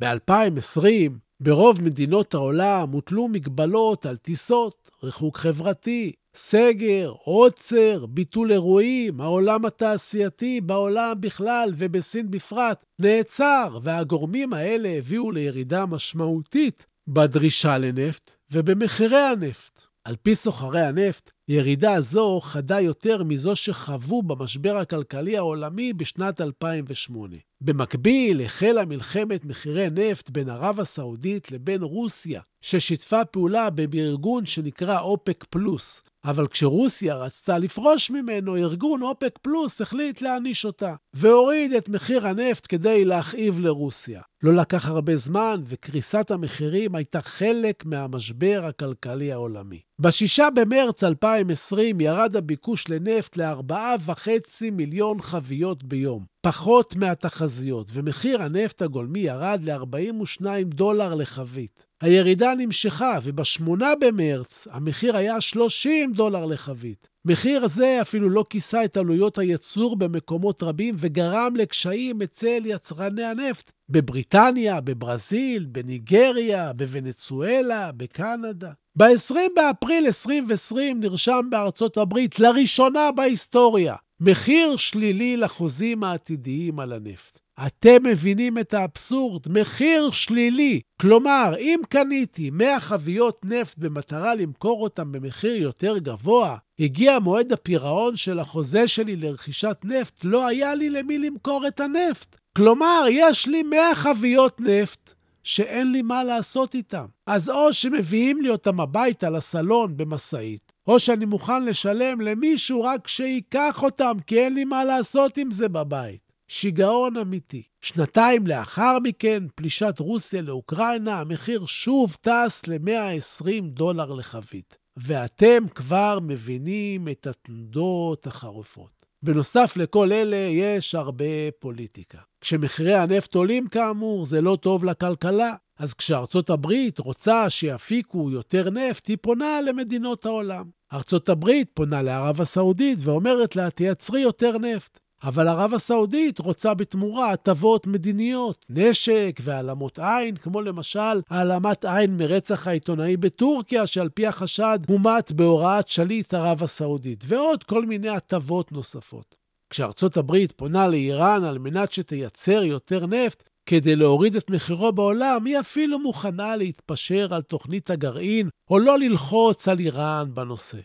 ב-2020 0.00 1.10
ברוב 1.40 1.82
מדינות 1.82 2.34
העולם 2.34 2.90
הוטלו 2.92 3.28
מגבלות 3.28 4.06
על 4.06 4.16
טיסות, 4.16 4.90
ריחוק 5.02 5.36
חברתי, 5.36 6.12
סגר, 6.40 7.12
עוצר, 7.24 8.06
ביטול 8.06 8.52
אירועים, 8.52 9.20
העולם 9.20 9.64
התעשייתי 9.64 10.60
בעולם 10.60 11.12
בכלל 11.20 11.72
ובסין 11.76 12.30
בפרט 12.30 12.84
נעצר, 12.98 13.78
והגורמים 13.82 14.52
האלה 14.52 14.88
הביאו 14.88 15.30
לירידה 15.30 15.86
משמעותית 15.86 16.86
בדרישה 17.08 17.78
לנפט 17.78 18.36
ובמחירי 18.52 19.20
הנפט. 19.20 19.88
על 20.04 20.16
פי 20.22 20.34
סוחרי 20.34 20.80
הנפט, 20.80 21.30
ירידה 21.48 22.00
זו 22.00 22.40
חדה 22.40 22.80
יותר 22.80 23.24
מזו 23.24 23.56
שחוו 23.56 24.22
במשבר 24.22 24.76
הכלכלי 24.76 25.36
העולמי 25.36 25.92
בשנת 25.92 26.40
2008. 26.40 27.36
במקביל, 27.60 28.40
החלה 28.40 28.84
מלחמת 28.84 29.44
מחירי 29.44 29.90
נפט 29.90 30.30
בין 30.30 30.48
ערב 30.48 30.80
הסעודית 30.80 31.52
לבין 31.52 31.82
רוסיה, 31.82 32.40
ששיתפה 32.60 33.24
פעולה 33.24 33.70
בארגון 33.70 34.46
שנקרא 34.46 35.00
אופק 35.00 35.44
פלוס, 35.50 36.02
אבל 36.30 36.46
כשרוסיה 36.46 37.16
רצתה 37.16 37.58
לפרוש 37.58 38.10
ממנו, 38.10 38.56
ארגון 38.56 39.02
אופק 39.02 39.38
פלוס 39.42 39.80
החליט 39.80 40.22
להעניש 40.22 40.64
אותה, 40.64 40.94
והוריד 41.14 41.72
את 41.72 41.88
מחיר 41.88 42.26
הנפט 42.26 42.66
כדי 42.68 43.04
להכאיב 43.04 43.60
לרוסיה. 43.60 44.22
לא 44.42 44.52
לקח 44.52 44.88
הרבה 44.88 45.16
זמן, 45.16 45.62
וקריסת 45.64 46.30
המחירים 46.30 46.94
הייתה 46.94 47.20
חלק 47.20 47.84
מהמשבר 47.86 48.62
הכלכלי 48.64 49.32
העולמי. 49.32 49.80
ב-6 49.98 50.50
במרץ 50.54 51.04
2020 51.04 52.00
ירד 52.00 52.36
הביקוש 52.36 52.88
לנפט 52.88 53.36
ל-4.5 53.36 54.70
מיליון 54.72 55.22
חביות 55.22 55.84
ביום, 55.84 56.24
פחות 56.40 56.96
מהתחזיות, 56.96 57.90
ומחיר 57.92 58.42
הנפט 58.42 58.82
הגולמי 58.82 59.20
ירד 59.20 59.60
ל-42 59.64 60.44
דולר 60.64 61.14
לחבית. 61.14 61.86
הירידה 62.00 62.52
נמשכה, 62.58 63.18
וב-8 63.22 63.70
במרץ 64.00 64.68
המחיר 64.70 65.16
היה 65.16 65.40
30 65.40 66.12
דולר 66.12 66.46
לחבית. 66.46 67.08
מחיר 67.28 67.68
זה 67.68 67.98
אפילו 68.02 68.30
לא 68.30 68.44
כיסה 68.50 68.84
את 68.84 68.96
עלויות 68.96 69.38
הייצור 69.38 69.96
במקומות 69.96 70.62
רבים 70.62 70.94
וגרם 70.98 71.56
לקשיים 71.56 72.22
אצל 72.22 72.62
יצרני 72.64 73.24
הנפט 73.24 73.72
בבריטניה, 73.88 74.80
בברזיל, 74.80 75.66
בניגריה, 75.66 76.72
בוונצואלה, 76.72 77.92
בקנדה. 77.92 78.70
ב-20 78.96 79.34
באפריל 79.56 80.06
2020 80.06 81.00
נרשם 81.00 81.46
בארצות 81.50 81.96
הברית, 81.96 82.40
לראשונה 82.40 83.12
בהיסטוריה, 83.16 83.94
מחיר 84.20 84.76
שלילי 84.76 85.36
לחוזים 85.36 86.04
העתידיים 86.04 86.80
על 86.80 86.92
הנפט. 86.92 87.38
אתם 87.66 88.02
מבינים 88.02 88.58
את 88.58 88.74
האבסורד? 88.74 89.42
מחיר 89.48 90.10
שלילי. 90.10 90.80
כלומר, 91.00 91.54
אם 91.58 91.80
קניתי 91.88 92.50
100 92.50 92.80
חביות 92.80 93.40
נפט 93.44 93.78
במטרה 93.78 94.34
למכור 94.34 94.82
אותם 94.82 95.12
במחיר 95.12 95.56
יותר 95.56 95.98
גבוה, 95.98 96.56
הגיע 96.78 97.18
מועד 97.18 97.52
הפירעון 97.52 98.16
של 98.16 98.38
החוזה 98.38 98.88
שלי 98.88 99.16
לרכישת 99.16 99.76
נפט, 99.84 100.24
לא 100.24 100.46
היה 100.46 100.74
לי 100.74 100.90
למי 100.90 101.18
למכור 101.18 101.68
את 101.68 101.80
הנפט. 101.80 102.36
כלומר, 102.56 103.04
יש 103.10 103.46
לי 103.46 103.62
100 103.62 103.94
חביות 103.94 104.60
נפט 104.60 105.14
שאין 105.42 105.92
לי 105.92 106.02
מה 106.02 106.24
לעשות 106.24 106.74
איתם. 106.74 107.04
אז 107.26 107.50
או 107.50 107.72
שמביאים 107.72 108.40
לי 108.40 108.48
אותם 108.48 108.80
הביתה 108.80 109.30
לסלון 109.30 109.96
במשאית, 109.96 110.72
או 110.86 110.98
שאני 110.98 111.24
מוכן 111.24 111.64
לשלם 111.64 112.20
למישהו 112.20 112.82
רק 112.82 113.08
שייקח 113.08 113.82
אותם, 113.82 114.12
כי 114.26 114.40
אין 114.40 114.54
לי 114.54 114.64
מה 114.64 114.84
לעשות 114.84 115.36
עם 115.36 115.50
זה 115.50 115.68
בבית. 115.68 116.27
שיגעון 116.48 117.16
אמיתי. 117.16 117.62
שנתיים 117.80 118.46
לאחר 118.46 118.98
מכן, 119.02 119.42
פלישת 119.54 119.94
רוסיה 119.98 120.42
לאוקראינה, 120.42 121.20
המחיר 121.20 121.66
שוב 121.66 122.16
טס 122.20 122.66
ל-120 122.66 123.62
דולר 123.62 124.12
לחבית. 124.12 124.78
ואתם 124.96 125.68
כבר 125.74 126.18
מבינים 126.22 127.08
את 127.08 127.26
התנודות 127.26 128.26
החרופות. 128.26 129.06
בנוסף 129.22 129.76
לכל 129.76 130.12
אלה, 130.12 130.36
יש 130.36 130.94
הרבה 130.94 131.24
פוליטיקה. 131.58 132.18
כשמחירי 132.40 132.94
הנפט 132.94 133.34
עולים 133.34 133.68
כאמור, 133.68 134.26
זה 134.26 134.40
לא 134.40 134.58
טוב 134.60 134.84
לכלכלה. 134.84 135.54
אז 135.78 135.94
כשארצות 135.94 136.50
הברית 136.50 136.98
רוצה 136.98 137.50
שיפיקו 137.50 138.30
יותר 138.30 138.70
נפט, 138.70 139.06
היא 139.06 139.16
פונה 139.20 139.60
למדינות 139.60 140.26
העולם. 140.26 140.64
ארצות 140.92 141.28
הברית 141.28 141.70
פונה 141.74 142.02
לערב 142.02 142.40
הסעודית 142.40 142.98
ואומרת 143.02 143.56
לה, 143.56 143.70
תייצרי 143.70 144.20
יותר 144.20 144.58
נפט. 144.58 145.00
אבל 145.22 145.48
ערב 145.48 145.74
הסעודית 145.74 146.38
רוצה 146.38 146.74
בתמורה 146.74 147.32
הטבות 147.32 147.86
מדיניות, 147.86 148.66
נשק 148.70 149.40
והעלמות 149.42 149.98
עין, 149.98 150.36
כמו 150.36 150.60
למשל 150.60 151.20
העלמת 151.30 151.84
עין 151.84 152.16
מרצח 152.16 152.66
העיתונאי 152.66 153.16
בטורקיה, 153.16 153.86
שעל 153.86 154.08
פי 154.08 154.26
החשד 154.26 154.78
הומת 154.88 155.32
בהוראת 155.32 155.88
שליט 155.88 156.34
ערב 156.34 156.62
הסעודית, 156.62 157.24
ועוד 157.26 157.64
כל 157.64 157.86
מיני 157.86 158.08
הטבות 158.08 158.72
נוספות. 158.72 159.34
כשארצות 159.70 160.16
הברית 160.16 160.52
פונה 160.52 160.88
לאיראן 160.88 161.44
על 161.44 161.58
מנת 161.58 161.92
שתייצר 161.92 162.64
יותר 162.64 163.06
נפט, 163.06 163.48
כדי 163.66 163.96
להוריד 163.96 164.36
את 164.36 164.50
מחירו 164.50 164.92
בעולם, 164.92 165.46
היא 165.46 165.60
אפילו 165.60 165.98
מוכנה 165.98 166.56
להתפשר 166.56 167.34
על 167.34 167.42
תוכנית 167.42 167.90
הגרעין, 167.90 168.48
או 168.70 168.78
לא 168.78 168.98
ללחוץ 168.98 169.68
על 169.68 169.78
איראן 169.78 170.34
בנושא. 170.34 170.78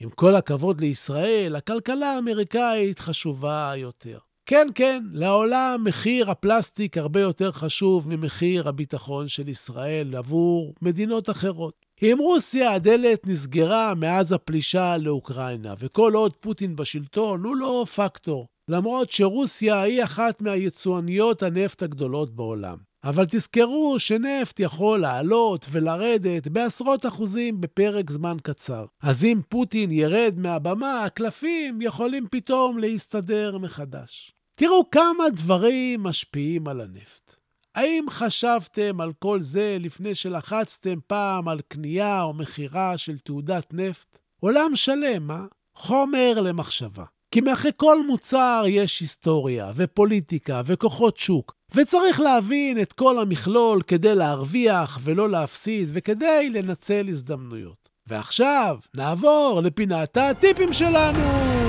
עם 0.00 0.10
כל 0.10 0.34
הכבוד 0.34 0.80
לישראל, 0.80 1.56
הכלכלה 1.56 2.06
האמריקאית 2.06 2.98
חשובה 2.98 3.72
יותר. 3.76 4.18
כן, 4.46 4.66
כן, 4.74 5.04
לעולם 5.12 5.84
מחיר 5.84 6.30
הפלסטיק 6.30 6.98
הרבה 6.98 7.20
יותר 7.20 7.52
חשוב 7.52 8.08
ממחיר 8.08 8.68
הביטחון 8.68 9.28
של 9.28 9.48
ישראל 9.48 10.16
עבור 10.16 10.74
מדינות 10.82 11.30
אחרות. 11.30 11.86
עם 12.00 12.18
רוסיה 12.18 12.72
הדלת 12.72 13.26
נסגרה 13.26 13.94
מאז 13.94 14.32
הפלישה 14.32 14.96
לאוקראינה, 14.96 15.74
וכל 15.78 16.12
עוד 16.14 16.36
פוטין 16.36 16.76
בשלטון 16.76 17.44
הוא 17.44 17.56
לא 17.56 17.84
פקטור, 17.94 18.46
למרות 18.68 19.12
שרוסיה 19.12 19.80
היא 19.80 20.04
אחת 20.04 20.42
מהיצואניות 20.42 21.42
הנפט 21.42 21.82
הגדולות 21.82 22.30
בעולם. 22.30 22.87
אבל 23.04 23.24
תזכרו 23.30 23.98
שנפט 23.98 24.60
יכול 24.60 25.00
לעלות 25.00 25.66
ולרדת 25.70 26.48
בעשרות 26.48 27.06
אחוזים 27.06 27.60
בפרק 27.60 28.10
זמן 28.10 28.36
קצר. 28.42 28.86
אז 29.02 29.24
אם 29.24 29.40
פוטין 29.48 29.90
ירד 29.90 30.34
מהבמה, 30.36 31.04
הקלפים 31.04 31.82
יכולים 31.82 32.26
פתאום 32.30 32.78
להסתדר 32.78 33.58
מחדש. 33.58 34.32
תראו 34.54 34.90
כמה 34.90 35.24
דברים 35.36 36.02
משפיעים 36.02 36.68
על 36.68 36.80
הנפט. 36.80 37.34
האם 37.74 38.04
חשבתם 38.10 39.00
על 39.00 39.12
כל 39.12 39.40
זה 39.40 39.76
לפני 39.80 40.14
שלחצתם 40.14 40.98
פעם 41.06 41.48
על 41.48 41.60
קנייה 41.68 42.22
או 42.22 42.34
מכירה 42.34 42.98
של 42.98 43.18
תעודת 43.18 43.66
נפט? 43.72 44.18
עולם 44.40 44.74
שלם, 44.74 45.30
אה? 45.30 45.44
חומר 45.74 46.40
למחשבה. 46.40 47.04
כי 47.30 47.40
מאחורי 47.40 47.72
כל 47.76 48.06
מוצר 48.06 48.64
יש 48.66 49.00
היסטוריה 49.00 49.72
ופוליטיקה 49.74 50.62
וכוחות 50.64 51.16
שוק, 51.16 51.54
וצריך 51.74 52.20
להבין 52.20 52.80
את 52.80 52.92
כל 52.92 53.18
המכלול 53.18 53.82
כדי 53.82 54.14
להרוויח 54.14 54.98
ולא 55.02 55.30
להפסיד 55.30 55.88
וכדי 55.92 56.50
לנצל 56.50 57.06
הזדמנויות. 57.08 57.88
ועכשיו 58.06 58.78
נעבור 58.94 59.60
לפינת 59.64 60.16
הטיפים 60.16 60.72
שלנו! 60.72 61.67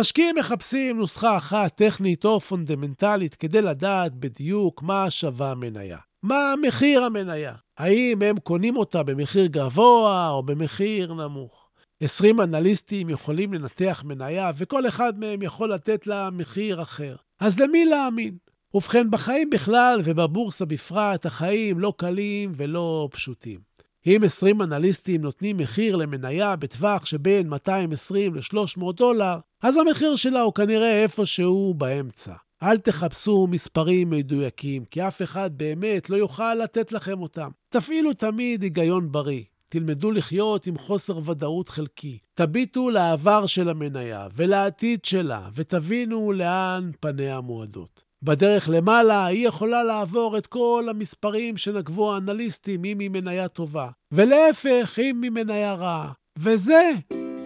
משקיעים 0.00 0.36
מחפשים 0.38 0.96
נוסחה 0.96 1.36
אחת 1.36 1.74
טכנית 1.74 2.24
או 2.24 2.40
פונדמנטלית 2.40 3.34
כדי 3.34 3.62
לדעת 3.62 4.14
בדיוק 4.14 4.82
מה 4.82 5.10
שווה 5.10 5.50
המניה. 5.50 5.98
מה 6.22 6.54
מחיר 6.66 7.04
המניה? 7.04 7.54
האם 7.78 8.22
הם 8.22 8.38
קונים 8.38 8.76
אותה 8.76 9.02
במחיר 9.02 9.46
גבוה 9.46 10.28
או 10.30 10.42
במחיר 10.42 11.14
נמוך? 11.14 11.68
20 12.00 12.40
אנליסטים 12.40 13.10
יכולים 13.10 13.52
לנתח 13.52 14.02
מניה 14.06 14.50
וכל 14.56 14.88
אחד 14.88 15.18
מהם 15.18 15.42
יכול 15.42 15.72
לתת 15.72 16.06
לה 16.06 16.30
מחיר 16.30 16.82
אחר. 16.82 17.16
אז 17.40 17.60
למי 17.60 17.84
להאמין? 17.84 18.36
ובכן, 18.74 19.10
בחיים 19.10 19.50
בכלל 19.50 20.00
ובבורסה 20.04 20.64
בפרט, 20.64 21.26
החיים 21.26 21.78
לא 21.78 21.92
קלים 21.96 22.52
ולא 22.56 23.08
פשוטים. 23.12 23.60
אם 24.06 24.20
20 24.24 24.62
אנליסטים 24.62 25.22
נותנים 25.22 25.56
מחיר 25.56 25.96
למניה 25.96 26.56
בטווח 26.56 27.06
שבין 27.06 27.48
220 27.48 28.34
ל-300 28.34 28.92
דולר, 28.92 29.38
אז 29.62 29.76
המחיר 29.76 30.16
שלה 30.16 30.40
הוא 30.40 30.54
כנראה 30.54 31.02
איפשהו 31.02 31.74
באמצע. 31.74 32.32
אל 32.62 32.78
תחפשו 32.78 33.46
מספרים 33.46 34.10
מדויקים, 34.10 34.84
כי 34.84 35.08
אף 35.08 35.22
אחד 35.22 35.50
באמת 35.58 36.10
לא 36.10 36.16
יוכל 36.16 36.54
לתת 36.54 36.92
לכם 36.92 37.22
אותם. 37.22 37.50
תפעילו 37.68 38.12
תמיד 38.12 38.62
היגיון 38.62 39.12
בריא. 39.12 39.42
תלמדו 39.68 40.10
לחיות 40.10 40.66
עם 40.66 40.78
חוסר 40.78 41.30
ודאות 41.30 41.68
חלקי. 41.68 42.18
תביטו 42.34 42.90
לעבר 42.90 43.46
של 43.46 43.68
המניה 43.68 44.28
ולעתיד 44.36 45.04
שלה, 45.04 45.48
ותבינו 45.54 46.32
לאן 46.32 46.90
פניה 47.00 47.40
מועדות. 47.40 48.04
בדרך 48.22 48.68
למעלה 48.72 49.26
היא 49.26 49.48
יכולה 49.48 49.84
לעבור 49.84 50.38
את 50.38 50.46
כל 50.46 50.86
המספרים 50.90 51.56
שנקבו 51.56 52.14
האנליסטים 52.14 52.84
אם 52.84 52.98
היא 52.98 53.10
מניה 53.10 53.48
טובה, 53.48 53.88
ולהפך 54.12 54.98
אם 55.02 55.22
היא 55.22 55.30
מניה 55.30 55.74
רעה. 55.74 56.12
וזה 56.38 56.92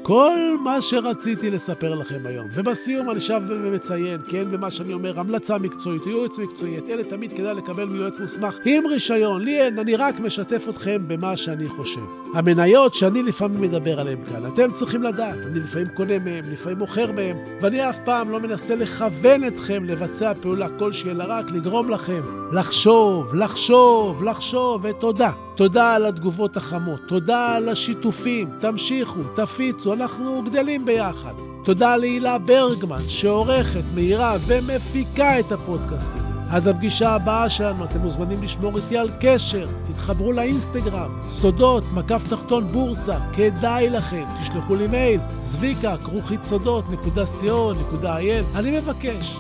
כל 0.02 0.56
מה 0.64 0.80
שרציתי 0.80 1.50
לספר 1.50 1.94
לכם 1.94 2.18
היום. 2.24 2.48
ובסיום 2.54 3.10
אני 3.10 3.20
שב 3.20 3.42
ומציין, 3.48 4.20
כן, 4.28 4.50
במה 4.50 4.70
שאני 4.70 4.94
אומר, 4.94 5.20
המלצה 5.20 5.58
מקצועית, 5.58 6.06
יועץ 6.06 6.38
מקצועי, 6.38 6.78
את 6.78 6.88
אלה 6.88 7.04
תמיד 7.04 7.32
כדאי 7.32 7.54
לקבל 7.54 7.84
מיועץ 7.84 8.20
מוסמך 8.20 8.58
עם 8.64 8.86
רישיון. 8.86 9.42
לי 9.42 9.60
אין, 9.60 9.78
אני 9.78 9.96
רק 9.96 10.20
משתף 10.20 10.66
אתכם 10.68 11.02
במה 11.06 11.36
שאני 11.36 11.68
חושב. 11.68 12.00
המניות 12.34 12.94
שאני 12.94 13.22
לפעמים 13.22 13.60
מדבר 13.60 14.00
עליהן 14.00 14.18
כאן, 14.24 14.46
אתם 14.54 14.72
צריכים 14.72 15.02
לדעת, 15.02 15.38
אני 15.46 15.60
לפעמים 15.60 15.88
קונה 15.94 16.18
מהם, 16.18 16.44
לפעמים 16.52 16.78
מוכר 16.78 17.12
מהם, 17.12 17.36
ואני 17.60 17.88
אף 17.88 17.98
פעם 18.04 18.30
לא 18.30 18.40
מנסה 18.40 18.74
לכוון 18.74 19.44
אתכם 19.44 19.84
לבצע 19.84 20.34
פעולה 20.34 20.68
כלשהי, 20.78 21.10
אלא 21.10 21.24
רק 21.28 21.50
לגרום 21.50 21.90
לכם 21.90 22.20
לחשוב, 22.52 23.34
לחשוב, 23.34 24.24
לחשוב, 24.24 24.84
ותודה. 24.84 25.30
תודה 25.54 25.94
על 25.94 26.06
התגובות 26.06 26.56
החמות, 26.56 27.00
תודה 27.08 27.56
על 27.56 27.68
השיתופים, 27.68 28.50
תמשיכו, 28.60 29.20
תפיצו, 29.34 29.92
אנחנו 29.92 30.42
גדלים 30.42 30.84
ביחד. 30.84 31.32
תודה 31.64 31.96
להילה 31.96 32.38
ברגמן, 32.38 33.02
שעורכת, 33.08 33.82
מהירה 33.94 34.36
ומפיקה 34.46 35.40
את 35.40 35.52
הפודקאסט 35.52 36.06
הזה. 36.14 36.28
עד 36.50 36.68
הפגישה 36.68 37.10
הבאה 37.10 37.48
שלנו, 37.48 37.84
אתם 37.84 37.98
מוזמנים 37.98 38.42
לשמור 38.42 38.76
איתי 38.76 38.98
על 38.98 39.08
קשר, 39.20 39.66
תתחברו 39.82 40.32
לאינסטגרם, 40.32 41.20
סודות, 41.30 41.84
מקף 41.94 42.22
תחתון 42.30 42.66
בורסה, 42.66 43.16
כדאי 43.36 43.90
לכם, 43.90 44.24
תשלחו 44.40 44.74
לי 44.74 44.86
מייל, 44.86 45.20
זביקה, 45.28 45.96
כרוכית 45.96 46.44
סודות.co.il, 46.44 48.44
אני 48.54 48.70
מבקש, 48.70 49.36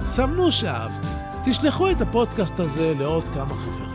סמנו 0.00 0.52
שאהבתם, 0.52 1.08
תשלחו 1.44 1.90
את 1.90 2.00
הפודקאסט 2.00 2.60
הזה 2.60 2.94
לעוד 2.98 3.22
כמה 3.22 3.54
חברים. 3.54 3.89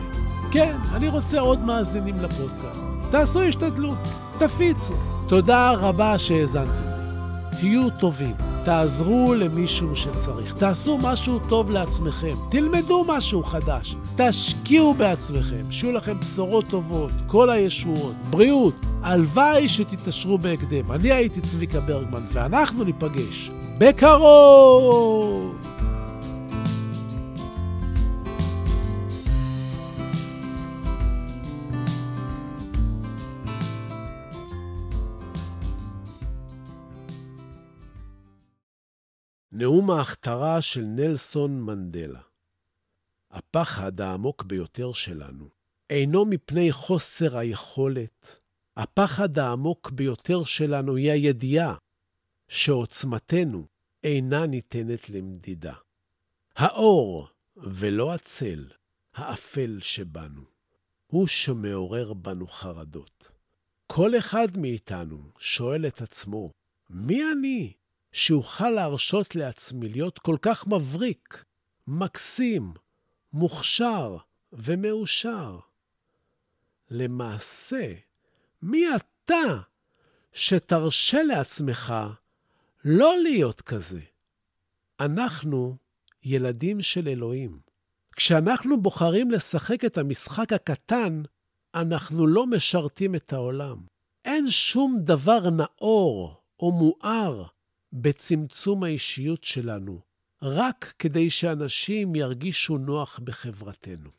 כן, 0.56 0.76
אני 0.94 1.08
רוצה 1.08 1.40
עוד 1.40 1.60
מאזינים 1.60 2.14
לפודקאסט. 2.20 2.84
תעשו 3.10 3.40
השתדלות, 3.40 3.98
תפיצו. 4.38 4.94
תודה 5.28 5.72
רבה 5.72 6.18
שהאזנתם 6.18 6.86
תהיו 7.60 7.90
טובים, 8.00 8.34
תעזרו 8.64 9.34
למישהו 9.34 9.96
שצריך, 9.96 10.54
תעשו 10.54 10.98
משהו 11.02 11.38
טוב 11.48 11.70
לעצמכם, 11.70 12.36
תלמדו 12.50 13.04
משהו 13.08 13.44
חדש, 13.44 13.96
תשקיעו 14.16 14.94
בעצמכם, 14.94 15.70
שיהיו 15.70 15.92
לכם 15.92 16.20
בשורות 16.20 16.64
טובות, 16.70 17.12
כל 17.26 17.50
הישועות, 17.50 18.14
בריאות, 18.30 18.74
הלוואי 19.02 19.68
שתתעשרו 19.68 20.38
בהקדם. 20.38 20.92
אני 20.92 21.12
הייתי 21.12 21.40
צביקה 21.40 21.80
ברגמן, 21.80 22.22
ואנחנו 22.32 22.84
ניפגש 22.84 23.50
בקרוב! 23.78 25.75
נאום 39.58 39.90
ההכתרה 39.90 40.62
של 40.62 40.80
נלסון 40.80 41.60
מנדלה. 41.60 42.20
הפחד 43.30 44.00
העמוק 44.00 44.42
ביותר 44.42 44.92
שלנו 44.92 45.48
אינו 45.90 46.24
מפני 46.24 46.72
חוסר 46.72 47.36
היכולת. 47.36 48.38
הפחד 48.76 49.38
העמוק 49.38 49.90
ביותר 49.90 50.44
שלנו 50.44 50.96
היא 50.96 51.10
הידיעה 51.10 51.74
שעוצמתנו 52.48 53.66
אינה 54.04 54.46
ניתנת 54.46 55.10
למדידה. 55.10 55.74
האור, 56.56 57.28
ולא 57.56 58.14
הצל, 58.14 58.64
האפל 59.14 59.78
שבנו, 59.80 60.42
הוא 61.06 61.26
שמעורר 61.26 62.12
בנו 62.12 62.46
חרדות. 62.46 63.32
כל 63.86 64.18
אחד 64.18 64.48
מאיתנו 64.56 65.30
שואל 65.38 65.86
את 65.86 66.02
עצמו, 66.02 66.50
מי 66.90 67.22
אני 67.32 67.72
שאוכל 68.12 68.70
להרשות 68.70 69.36
לעצמי 69.36 69.88
להיות 69.88 70.18
כל 70.18 70.36
כך 70.42 70.66
מבריק, 70.66 71.44
מקסים, 71.86 72.72
מוכשר 73.32 74.16
ומאושר? 74.52 75.58
למעשה, 76.90 77.92
מי 78.62 78.84
אתה 78.96 79.60
שתרשה 80.32 81.22
לעצמך 81.22 81.94
לא 82.84 83.14
להיות 83.22 83.60
כזה? 83.60 84.00
אנחנו 85.00 85.76
ילדים 86.22 86.82
של 86.82 87.08
אלוהים. 87.08 87.60
כשאנחנו 88.16 88.80
בוחרים 88.80 89.30
לשחק 89.30 89.84
את 89.84 89.98
המשחק 89.98 90.52
הקטן, 90.52 91.22
אנחנו 91.74 92.26
לא 92.26 92.46
משרתים 92.46 93.14
את 93.14 93.32
העולם. 93.32 93.76
אין 94.24 94.50
שום 94.50 94.98
דבר 95.00 95.50
נאור 95.50 96.42
או 96.60 96.72
מואר 96.72 97.46
בצמצום 97.92 98.84
האישיות 98.84 99.44
שלנו, 99.44 100.00
רק 100.42 100.94
כדי 100.98 101.30
שאנשים 101.30 102.14
ירגישו 102.14 102.78
נוח 102.78 103.18
בחברתנו. 103.24 104.10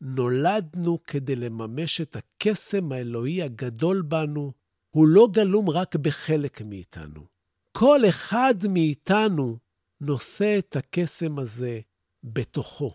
נולדנו 0.00 0.98
כדי 1.04 1.36
לממש 1.36 2.00
את 2.00 2.16
הקסם 2.16 2.92
האלוהי 2.92 3.42
הגדול 3.42 4.02
בנו, 4.02 4.52
הוא 4.90 5.08
לא 5.08 5.28
גלום 5.32 5.70
רק 5.70 5.96
בחלק 5.96 6.62
מאיתנו. 6.62 7.26
כל 7.72 8.00
אחד 8.08 8.54
מאיתנו 8.68 9.58
נושא 10.00 10.58
את 10.58 10.76
הקסם 10.76 11.38
הזה 11.38 11.80
בתוכו. 12.24 12.94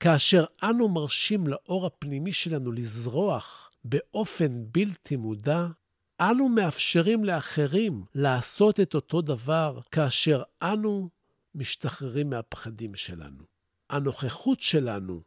כאשר 0.00 0.44
אנו 0.62 0.88
מרשים 0.88 1.46
לאור 1.46 1.86
הפנימי 1.86 2.32
שלנו 2.32 2.72
לזרוח 2.72 3.70
באופן 3.84 4.64
בלתי 4.72 5.16
מודע, 5.16 5.66
אנו 6.20 6.48
מאפשרים 6.48 7.24
לאחרים 7.24 8.04
לעשות 8.14 8.80
את 8.80 8.94
אותו 8.94 9.22
דבר 9.22 9.80
כאשר 9.90 10.42
אנו 10.62 11.08
משתחררים 11.54 12.30
מהפחדים 12.30 12.94
שלנו. 12.94 13.44
הנוכחות 13.90 14.60
שלנו 14.60 15.22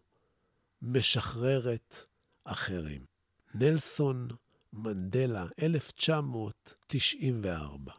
משחררת 0.82 2.06
אחרים. 2.44 3.06
נלסון 3.56 4.28
מנדלה, 4.74 5.46
1994 5.62 7.94